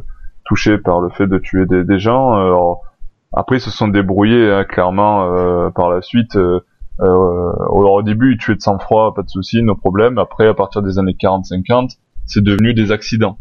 [0.46, 2.34] touché par le fait de tuer des, gens.
[2.34, 2.82] Alors,
[3.34, 6.36] après, ils se sont débrouillés hein, clairement euh, par la suite.
[6.36, 6.60] Euh,
[7.00, 10.18] au début, il tuait de sang-froid, pas de souci, nos problèmes.
[10.18, 13.38] Après, à partir des années 40-50, c'est devenu des accidents.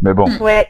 [0.00, 0.26] Mais bon.
[0.40, 0.68] Ouais.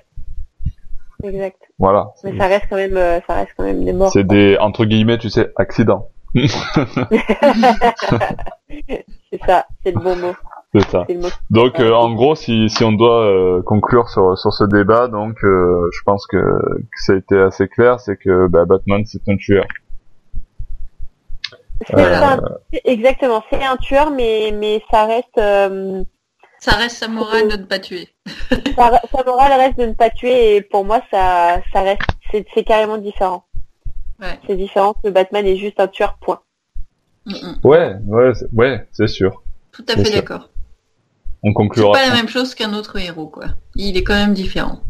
[1.23, 1.59] Exact.
[1.79, 2.09] Voilà.
[2.23, 2.95] Mais ça reste quand même,
[3.27, 4.11] ça reste quand même des morts.
[4.13, 6.09] C'est des entre guillemets, tu sais, accidents.
[6.35, 6.51] c'est
[9.47, 10.35] ça, c'est le bon mot.
[10.75, 11.07] C'est ça.
[11.51, 15.37] Donc euh, en gros, si, si on doit euh, conclure sur, sur ce débat, donc
[15.45, 19.21] euh, je pense que, que, ça a été assez clair, c'est que bah, Batman c'est
[19.29, 19.67] un tueur.
[22.85, 25.37] exactement, c'est un tueur, mais mais ça reste.
[26.59, 28.09] ça reste sa morale de ne pas tuer.
[28.77, 32.03] sa, sa, morale reste de ne pas tuer, et pour moi, ça ça reste
[32.33, 33.45] c'est carrément différent.
[34.21, 34.41] Ouais.
[34.49, 36.19] C'est différent que Batman est juste un tueur.
[36.21, 36.41] Point.
[37.27, 37.59] Mm, mm.
[37.63, 39.41] Ouais, ouais, ouais, c'est sûr.
[39.71, 40.49] Tout à fait d'accord.
[41.45, 41.93] On conclura.
[41.95, 43.45] C'est pas la même chose qu'un autre héros, quoi.
[43.77, 44.81] Il est quand même différent.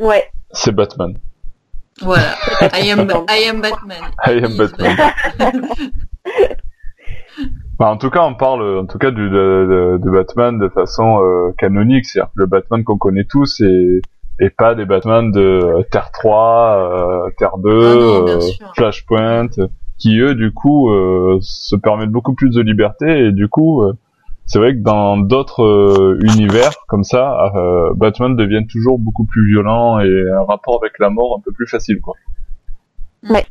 [0.00, 0.24] Ouais.
[0.50, 1.18] C'est Batman.
[2.00, 2.34] Voilà.
[2.72, 3.98] I am, I am Batman.
[4.26, 4.96] I am Batman.
[7.78, 11.22] bah, en tout cas, on parle, en tout cas, du, de, de, Batman de façon
[11.22, 14.00] euh, canonique, c'est-à-dire le Batman qu'on connaît tous et,
[14.40, 18.38] et pas des Batman de Terre 3, Terre 2,
[18.74, 19.50] Flashpoint,
[19.98, 20.90] qui eux du coup
[21.42, 23.84] se permettent beaucoup plus de liberté et du coup
[24.46, 27.50] c'est vrai que dans d'autres univers comme ça,
[27.94, 31.66] Batman devient toujours beaucoup plus violent et un rapport avec la mort un peu plus
[31.66, 32.14] facile quoi.
[33.28, 33.46] Ouais.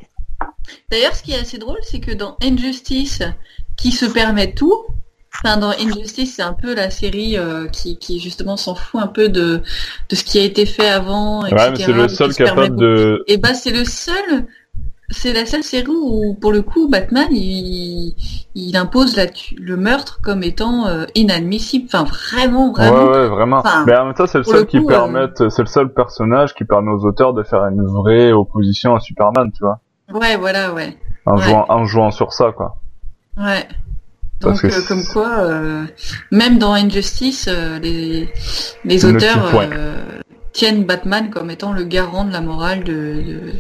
[0.92, 3.24] D'ailleurs, ce qui est assez drôle, c'est que dans Injustice,
[3.78, 4.86] qui se permet tout,
[5.34, 9.08] Enfin, dans Injustice, c'est un peu la série euh, qui, qui justement s'en fout un
[9.08, 9.62] peu de,
[10.10, 11.46] de ce qui a été fait avant.
[11.46, 13.24] Etc., ouais, mais c'est le seul capable de.
[13.28, 14.46] Et bah, c'est le seul
[15.12, 18.16] c'est la seule série où, pour le coup, Batman, il,
[18.56, 19.26] il impose la,
[19.58, 21.86] le meurtre comme étant euh, inadmissible.
[21.86, 23.04] Enfin, vraiment, vraiment.
[23.06, 23.64] Ouais, ouais vraiment.
[23.86, 26.64] mais en même temps, c'est le seul qui euh, permet, c'est le seul personnage qui
[26.64, 29.80] permet aux auteurs de faire une vraie opposition à Superman, tu vois.
[30.14, 30.98] Ouais, voilà, ouais.
[31.26, 32.78] En jouant, en jouant sur ça, quoi.
[33.38, 33.68] Ouais.
[34.40, 35.86] Donc, euh, comme quoi,
[36.32, 37.48] même dans Injustice,
[37.82, 38.28] les,
[38.86, 39.52] les auteurs
[40.54, 43.54] tiennent Batman comme étant le garant de la morale de,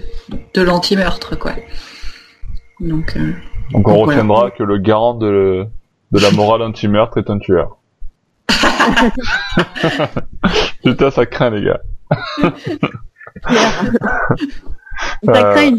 [0.53, 1.53] de, l'anti-meurtre, quoi.
[2.79, 3.33] Donc, euh,
[3.71, 5.65] donc on retiendra que le garant de,
[6.11, 7.77] de la morale anti-meurtre est un tueur.
[10.83, 11.81] Putain, ça craint, les gars.
[15.23, 15.77] ça craint.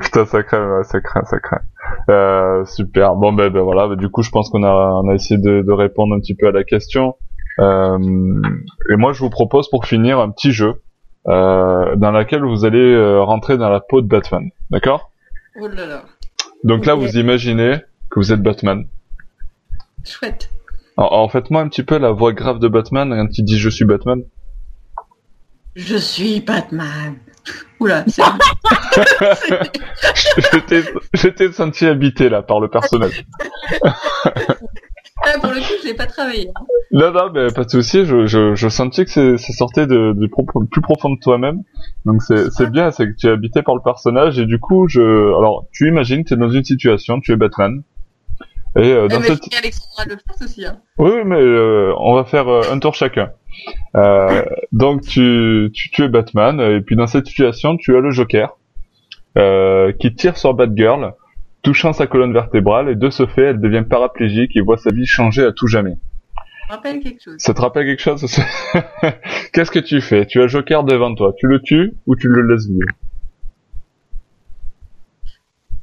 [0.00, 1.62] Putain, ça craint, ça craint, ça craint.
[2.08, 3.14] Euh, super.
[3.14, 3.94] Bon, ben, ben voilà.
[3.96, 4.70] du coup, je pense qu'on a,
[5.02, 7.16] on a essayé de, de, répondre un petit peu à la question.
[7.60, 8.42] Euh,
[8.90, 10.82] et moi, je vous propose pour finir un petit jeu
[11.28, 14.50] euh, dans lequel vous allez euh, rentrer dans la peau de Batman.
[14.70, 15.10] D'accord?
[15.60, 16.04] Oh là là.
[16.64, 17.76] Donc là, vous imaginez
[18.10, 18.86] que vous êtes Batman.
[20.04, 20.50] Chouette.
[20.96, 23.86] En faites-moi un petit peu la voix grave de Batman quand il dit je suis
[23.86, 24.22] Batman.
[25.74, 27.16] Je suis Batman.
[27.78, 28.22] Oula, c'est...
[31.14, 33.24] je t'ai senti habité là par le personnage.
[35.32, 36.50] Ah, pour le coup, je l'ai pas travaillé.
[36.54, 36.64] Hein.
[36.92, 38.04] Non, non, mais pas de souci.
[38.04, 40.26] Je, je, je sentais que c'est sortait de, de,
[40.70, 41.62] plus profond de toi-même.
[42.04, 45.00] Donc c'est bien, c'est que tu es habité par le personnage et du coup, je,
[45.00, 47.82] alors tu imagines, tu es dans une situation, tu es Batman.
[48.76, 49.54] Et euh, dans eh, mais cette...
[49.58, 50.64] Alexandra le aussi.
[50.64, 50.78] Hein.
[50.98, 53.32] Oui, mais euh, on va faire euh, un tour chacun.
[53.96, 58.10] Euh, donc tu, tu, tu es Batman et puis dans cette situation, tu as le
[58.10, 58.56] Joker
[59.98, 61.14] qui tire sur Batgirl
[61.62, 65.06] touchant sa colonne vertébrale et de ce fait, elle devient paraplégique et voit sa vie
[65.06, 65.96] changer à tout jamais.
[66.68, 67.34] Ça te rappelle quelque chose.
[67.38, 68.24] Ça te rappelle quelque chose
[69.52, 70.26] Qu'est-ce que tu fais?
[70.26, 72.86] Tu as Joker devant toi, tu le tues ou tu le laisses vivre?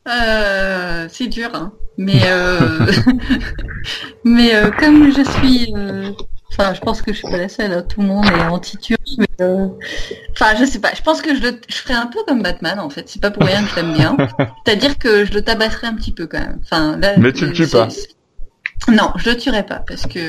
[0.07, 1.73] Euh, c'est dur, hein.
[1.97, 2.59] mais euh...
[4.23, 6.11] mais euh, comme je suis euh,
[6.51, 7.71] Enfin, je pense que je suis pas la seule.
[7.71, 7.83] Hein.
[7.87, 9.01] Tout le monde est anti-turc.
[9.41, 9.67] Euh,
[10.31, 10.93] enfin, je sais pas.
[10.95, 11.59] Je pense que je, le...
[11.67, 13.07] je ferais un peu comme Batman, en fait.
[13.09, 14.17] C'est pas pour rien que je l'aime bien.
[14.65, 16.59] C'est-à-dire que je le tabasserais un petit peu quand même.
[16.63, 17.87] Enfin, là, Mais tu le tues pas.
[18.89, 20.19] Non, je le tuerai pas parce que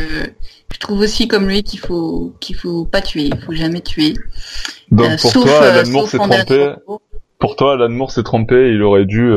[0.72, 4.14] je trouve aussi comme lui qu'il faut qu'il faut pas tuer, il faut jamais tuer.
[4.90, 6.74] Donc euh, pour toi, euh, s'est trompé.
[7.38, 8.72] Pour toi, Alan Moore s'est trompé.
[8.72, 9.30] Il aurait dû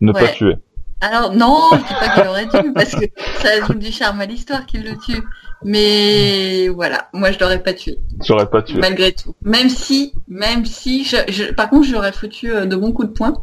[0.00, 0.56] ne pas tuer.
[1.02, 3.04] Alors non, je dis pas qu'il aurait dû parce que
[3.40, 5.22] ça ajoute du charme à l'histoire qu'il le tue.
[5.64, 7.98] Mais voilà, moi je l'aurais pas tué.
[8.24, 8.78] J'aurais pas tué.
[8.78, 9.34] Malgré tout.
[9.42, 13.34] Même si, même si, je, par contre, j'aurais foutu euh, de bons coups de poing.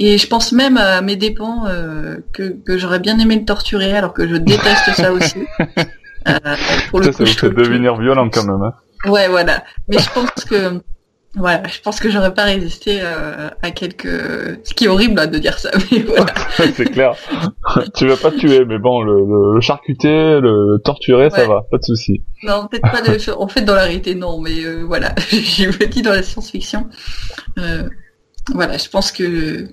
[0.00, 3.96] Et je pense même à mes dépens euh, que, que j'aurais bien aimé le torturer,
[3.96, 5.44] alors que je déteste ça aussi.
[6.26, 6.56] Euh,
[6.88, 8.62] pour le ça, coup, ça vous fait devenir violent quand même.
[8.62, 8.72] Hein.
[9.10, 9.62] Ouais, voilà.
[9.88, 10.80] Mais je pense que
[11.36, 14.06] voilà, je pense que j'aurais pas résisté euh, à quelques.
[14.64, 16.32] Ce qui est horrible de dire ça, mais voilà.
[16.74, 17.16] c'est clair.
[17.96, 21.82] tu vas pas tuer, mais bon, le, le, charcuter, le torturer, ça va, pas de
[21.82, 22.22] souci.
[22.44, 23.14] Non, peut-être pas de.
[23.38, 26.88] En fait, dans la réalité, non, mais euh, voilà, j'ai me dit dans la science-fiction.
[27.58, 27.88] Euh,
[28.52, 29.68] voilà, je pense que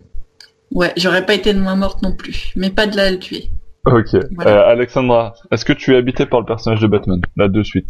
[0.72, 3.20] ouais, j'aurais pas été de main morte non plus, mais pas de là à le
[3.20, 3.52] tuer.
[3.86, 4.16] Ok.
[4.46, 7.22] Alexandra, est-ce que tu es habité par le personnage de Batman?
[7.36, 7.90] Là de suite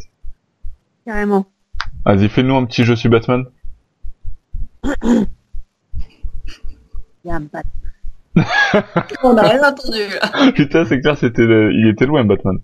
[1.05, 1.45] Carrément.
[2.05, 3.45] Vas-y, fais-nous un petit Je suis Batman.
[9.23, 10.51] On n'a rien entendu là.
[10.55, 12.59] Putain, c'est clair, c'était il était loin Batman.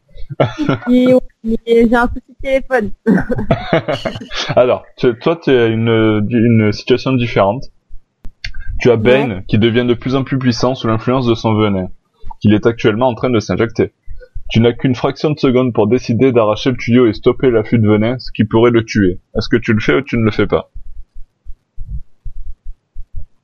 [0.88, 2.92] J'ai un souci de téléphone.
[4.56, 4.86] Alors,
[5.22, 7.66] toi, tu as une, une situation différente.
[8.80, 11.88] Tu as Bane qui devient de plus en plus puissant sous l'influence de son venin,
[12.40, 13.92] qu'il est actuellement en train de s'injecter.
[14.50, 17.88] Tu n'as qu'une fraction de seconde pour décider d'arracher le tuyau et stopper l'affût de
[17.88, 19.20] venin, ce qui pourrait le tuer.
[19.36, 20.72] Est-ce que tu le fais ou tu ne le fais pas?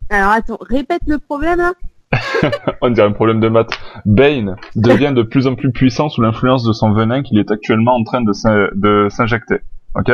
[0.10, 1.74] Alors attends, répète le problème là.
[2.82, 3.80] On dirait un problème de maths.
[4.06, 7.96] Bane devient de plus en plus puissant sous l'influence de son venin qu'il est actuellement
[7.96, 9.60] en train de s'injecter.
[9.96, 10.12] Ok?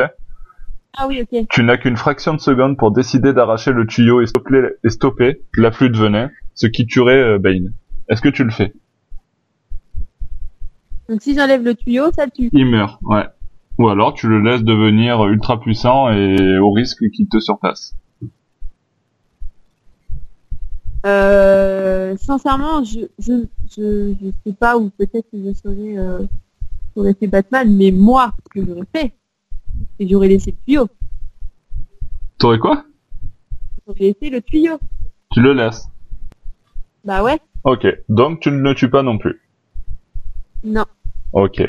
[0.96, 1.46] Ah oui, ok.
[1.50, 5.42] Tu n'as qu'une fraction de seconde pour décider d'arracher le tuyau et stopper, et stopper
[5.56, 7.72] l'afflux de venin, ce qui tuerait euh, Bane.
[8.08, 8.72] Est-ce que tu le fais?
[11.08, 12.50] Donc si j'enlève le tuyau, ça tue.
[12.52, 13.24] Il meurt, ouais.
[13.78, 17.96] Ou alors tu le laisses devenir ultra puissant et au risque qu'il te surpasse.
[21.06, 23.44] Euh, sincèrement, je, je,
[23.74, 26.20] je, je sais pas, ou peut-être que je saurais, euh,
[26.94, 29.12] j'aurais fait Batman, mais moi, ce que j'aurais fait,
[29.98, 30.88] c'est que j'aurais laissé le tuyau.
[32.38, 32.84] T'aurais quoi?
[33.86, 34.78] J'aurais laissé le tuyau.
[35.32, 35.88] Tu le laisses.
[37.04, 39.40] Bah ouais, Ok, donc tu ne le tues pas non plus.
[40.64, 40.84] non.
[41.32, 41.62] Ok.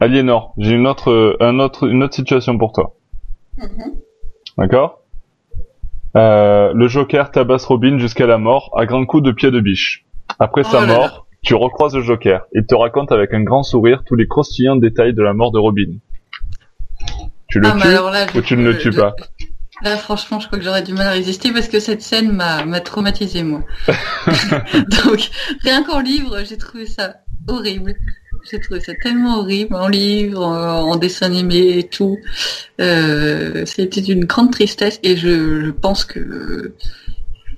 [0.00, 2.94] Aliénor, j'ai une autre, euh, un autre, une autre situation pour toi.
[3.58, 3.96] Mhm.
[4.56, 4.97] D'accord?
[6.16, 10.04] Euh, Le Joker tabasse Robin jusqu'à la mort à grands coups de pied de biche.
[10.38, 10.86] Après Oh sa là.
[10.86, 12.42] mort, tu recroises le Joker.
[12.54, 15.58] Il te raconte avec un grand sourire tous les croustillants détails de la mort de
[15.58, 15.98] Robin.
[17.48, 19.14] Tu le Ah, tues là, ou tu ne le je- tues pas?
[19.82, 22.64] Là, franchement, je crois que j'aurais du mal à résister parce que cette scène m'a
[22.64, 23.60] m'a traumatisé moi.
[25.06, 25.30] Donc,
[25.62, 27.14] rien qu'en livre, j'ai trouvé ça
[27.46, 27.94] horrible.
[28.44, 32.18] J'ai trouvé ça tellement horrible en livre, en, en dessin animé et tout.
[32.80, 36.74] Euh, C'était une grande tristesse et je, je pense que,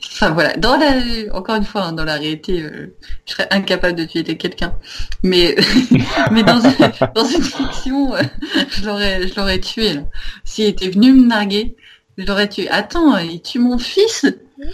[0.02, 0.94] enfin voilà, dans la,
[1.32, 2.94] encore une fois, hein, dans la réalité, euh,
[3.26, 4.74] je serais incapable de tuer quelqu'un.
[5.22, 5.54] Mais,
[6.32, 8.22] mais dans une, fiction, euh,
[8.70, 10.00] je l'aurais, je l'aurais tué.
[10.44, 11.76] S'il était venu me narguer,
[12.16, 12.68] je l'aurais tué.
[12.70, 14.26] Attends, il tue mon fils?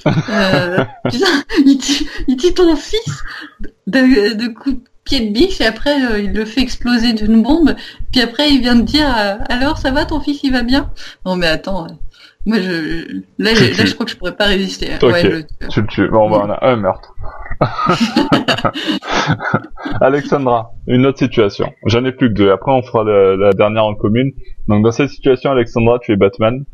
[0.06, 3.22] Euh, putain, il tue, il tue ton fils
[3.86, 7.42] de, de coups de pied de biche et après euh, il le fait exploser d'une
[7.42, 7.74] bombe.
[8.12, 10.90] Puis après il vient de dire euh, alors ça va ton fils il va bien?
[11.24, 11.88] Non mais attends, euh,
[12.44, 14.88] moi je là, je, là je crois que je pourrais pas résister.
[15.02, 15.10] Ok.
[15.10, 15.44] Ouais, le.
[15.70, 16.08] Tu le tues.
[16.08, 17.14] Bon, bah, on a un meurtre.
[20.00, 21.72] Alexandra, une autre situation.
[21.86, 22.50] J'en ai plus que deux.
[22.50, 24.32] Après, on fera la, la dernière en commune.
[24.68, 26.64] Donc, dans cette situation, Alexandra, tu es Batman.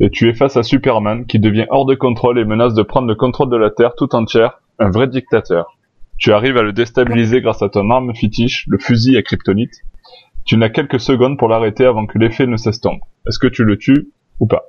[0.00, 3.06] Et tu es face à Superman, qui devient hors de contrôle et menace de prendre
[3.08, 4.60] le contrôle de la Terre tout entière.
[4.78, 5.76] Un vrai dictateur.
[6.18, 9.74] Tu arrives à le déstabiliser grâce à ton arme fétiche, le fusil à kryptonite.
[10.44, 13.02] Tu n'as quelques secondes pour l'arrêter avant que l'effet ne s'estompe.
[13.26, 14.08] Est-ce que tu le tues
[14.40, 14.68] ou pas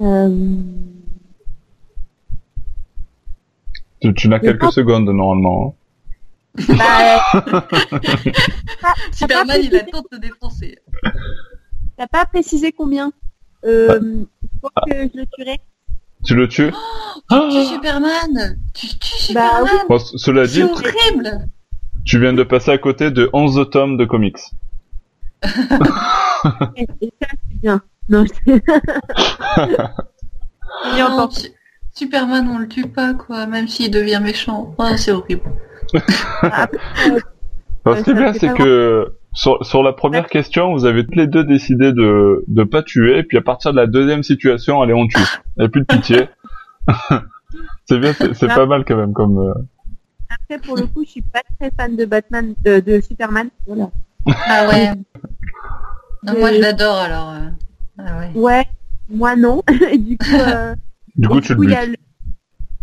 [0.00, 0.28] Euh,
[4.00, 5.76] Tu, tu n'as quelques pas- secondes normalement.
[6.58, 6.74] hein.
[6.76, 7.24] bah,
[9.12, 10.78] Superman il attend de te défoncer.
[11.96, 13.12] t'as pas précisé combien
[13.64, 13.98] euh,
[14.86, 15.58] que je le tuerais?
[16.24, 16.72] Tu le tues
[17.30, 21.48] Tu tues Superman Tu tues Bah Superman Bon, cela dit, C'est horrible
[22.04, 24.38] tu viens de passer à côté de 11 tomes de comics.
[26.76, 27.82] Et, et ça, c'est bien.
[28.08, 28.24] Non,
[31.94, 34.74] Superman on le tue pas quoi, même s'il devient méchant.
[34.76, 35.40] Oh, c'est horrible.
[35.94, 36.00] Euh,
[37.86, 41.26] Ouais, que ça bien, c'est que sur, sur la première question, vous avez tous les
[41.26, 45.06] deux décidé de de pas tuer, puis à partir de la deuxième situation, allez, on
[45.06, 45.18] tue.
[45.56, 46.28] Il n'y a plus de pitié.
[47.86, 49.38] c'est bien, c'est pas mal quand même comme.
[49.38, 49.54] euh,
[50.30, 53.48] après, pour le coup, je suis pas très fan de Batman, de, de Superman.
[53.66, 53.90] Voilà.
[54.26, 54.90] Ah ouais.
[56.22, 57.30] Non, moi Et- je l'adore alors.
[57.30, 57.48] euh.
[57.98, 58.30] Ah ouais.
[58.34, 58.64] Ouais,
[59.08, 59.62] moi non.
[59.92, 60.74] Et du coup, euh,
[61.16, 61.78] Du coup, et tu le coup, il y butes.
[61.82, 61.96] a le-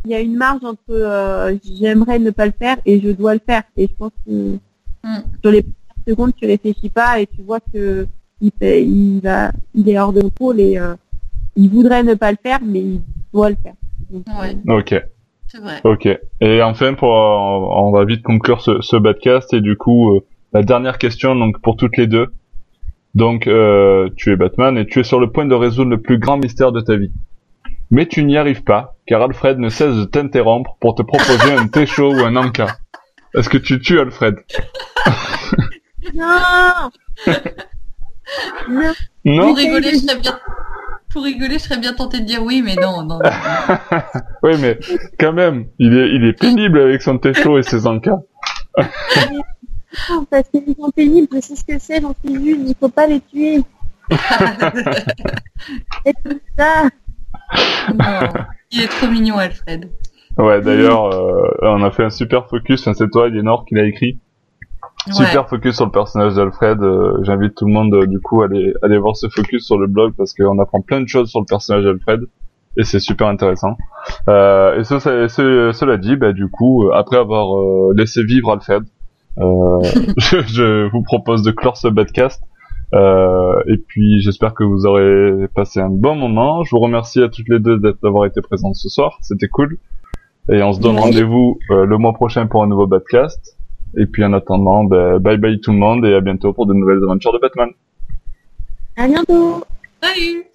[0.06, 3.34] il y a une marge entre euh, j'aimerais ne pas le faire et je dois
[3.36, 3.64] le faire.
[3.78, 4.58] Et je pense que
[5.04, 5.18] Mm.
[5.42, 5.66] sur les
[6.12, 8.08] secondes, tu réfléchis pas et tu vois que
[8.42, 10.96] il, fait, il va, il est hors de contrôle et euh,
[11.56, 13.02] il voudrait ne pas le faire, mais il
[13.34, 13.74] doit le faire.
[14.10, 14.56] Donc, Ouais.
[14.70, 14.96] euh, Ok,
[15.48, 15.80] C'est vrai.
[15.84, 16.08] ok.
[16.42, 20.20] Et enfin, pour, on va vite conclure ce, ce podcast et du coup, euh,
[20.54, 22.28] la dernière question donc pour toutes les deux.
[23.14, 26.18] Donc, euh, tu es Batman et tu es sur le point de résoudre le plus
[26.18, 27.12] grand mystère de ta vie.
[27.94, 31.68] Mais tu n'y arrives pas, car Alfred ne cesse de t'interrompre pour te proposer un
[31.68, 32.78] thé chaud ou un encas.
[33.36, 34.36] Est-ce que tu tues Alfred?
[36.14, 36.92] Non
[38.70, 38.94] Non
[39.26, 40.40] Non Pour rigoler, je serais bien.
[41.12, 43.20] Pour rigoler, je serais bien tenté de dire oui, mais non, non.
[43.20, 43.30] non.
[44.44, 44.80] Oui, mais
[45.20, 48.20] quand même, il est, il est pénible avec son thé chaud et ses encas.
[50.30, 53.08] Parce qu'ils sont pénibles, je sais ce que c'est, j'en suis une, il faut pas
[53.08, 53.62] les tuer.
[56.06, 56.90] C'est tout ça.
[57.94, 58.30] Non.
[58.72, 59.90] Il est trop mignon, Alfred.
[60.38, 63.86] Ouais, d'ailleurs, euh, on a fait un super focus, enfin, c'est toi, Aliénor, qui l'a
[63.86, 64.20] écrit.
[65.08, 65.14] Ouais.
[65.26, 66.82] Super focus sur le personnage d'Alfred.
[66.82, 69.78] euh, J'invite tout le monde, euh, du coup, à aller, aller voir ce focus sur
[69.80, 72.22] le blog parce qu'on apprend plein de choses sur le personnage d'Alfred.
[72.78, 73.76] Et c'est super intéressant.
[74.30, 78.24] Euh, et ce, ce- ce- cela dit, bah, du coup, euh, après avoir euh, laissé
[78.24, 78.84] vivre Alfred,
[79.40, 79.80] euh,
[80.18, 82.42] je, je vous propose de clore ce podcast.
[82.94, 86.64] Euh, et puis j'espère que vous aurez passé un bon moment.
[86.64, 89.18] Je vous remercie à toutes les deux d'avoir été présentes ce soir.
[89.22, 89.78] C'était cool.
[90.52, 91.02] Et on se donne Oui.
[91.02, 93.58] rendez-vous euh, le mois prochain pour un nouveau podcast.
[93.98, 96.74] Et puis en attendant, ben, bye bye tout le monde et à bientôt pour de
[96.74, 97.70] nouvelles aventures de Batman.
[98.98, 99.64] À bientôt.
[100.02, 100.51] Salut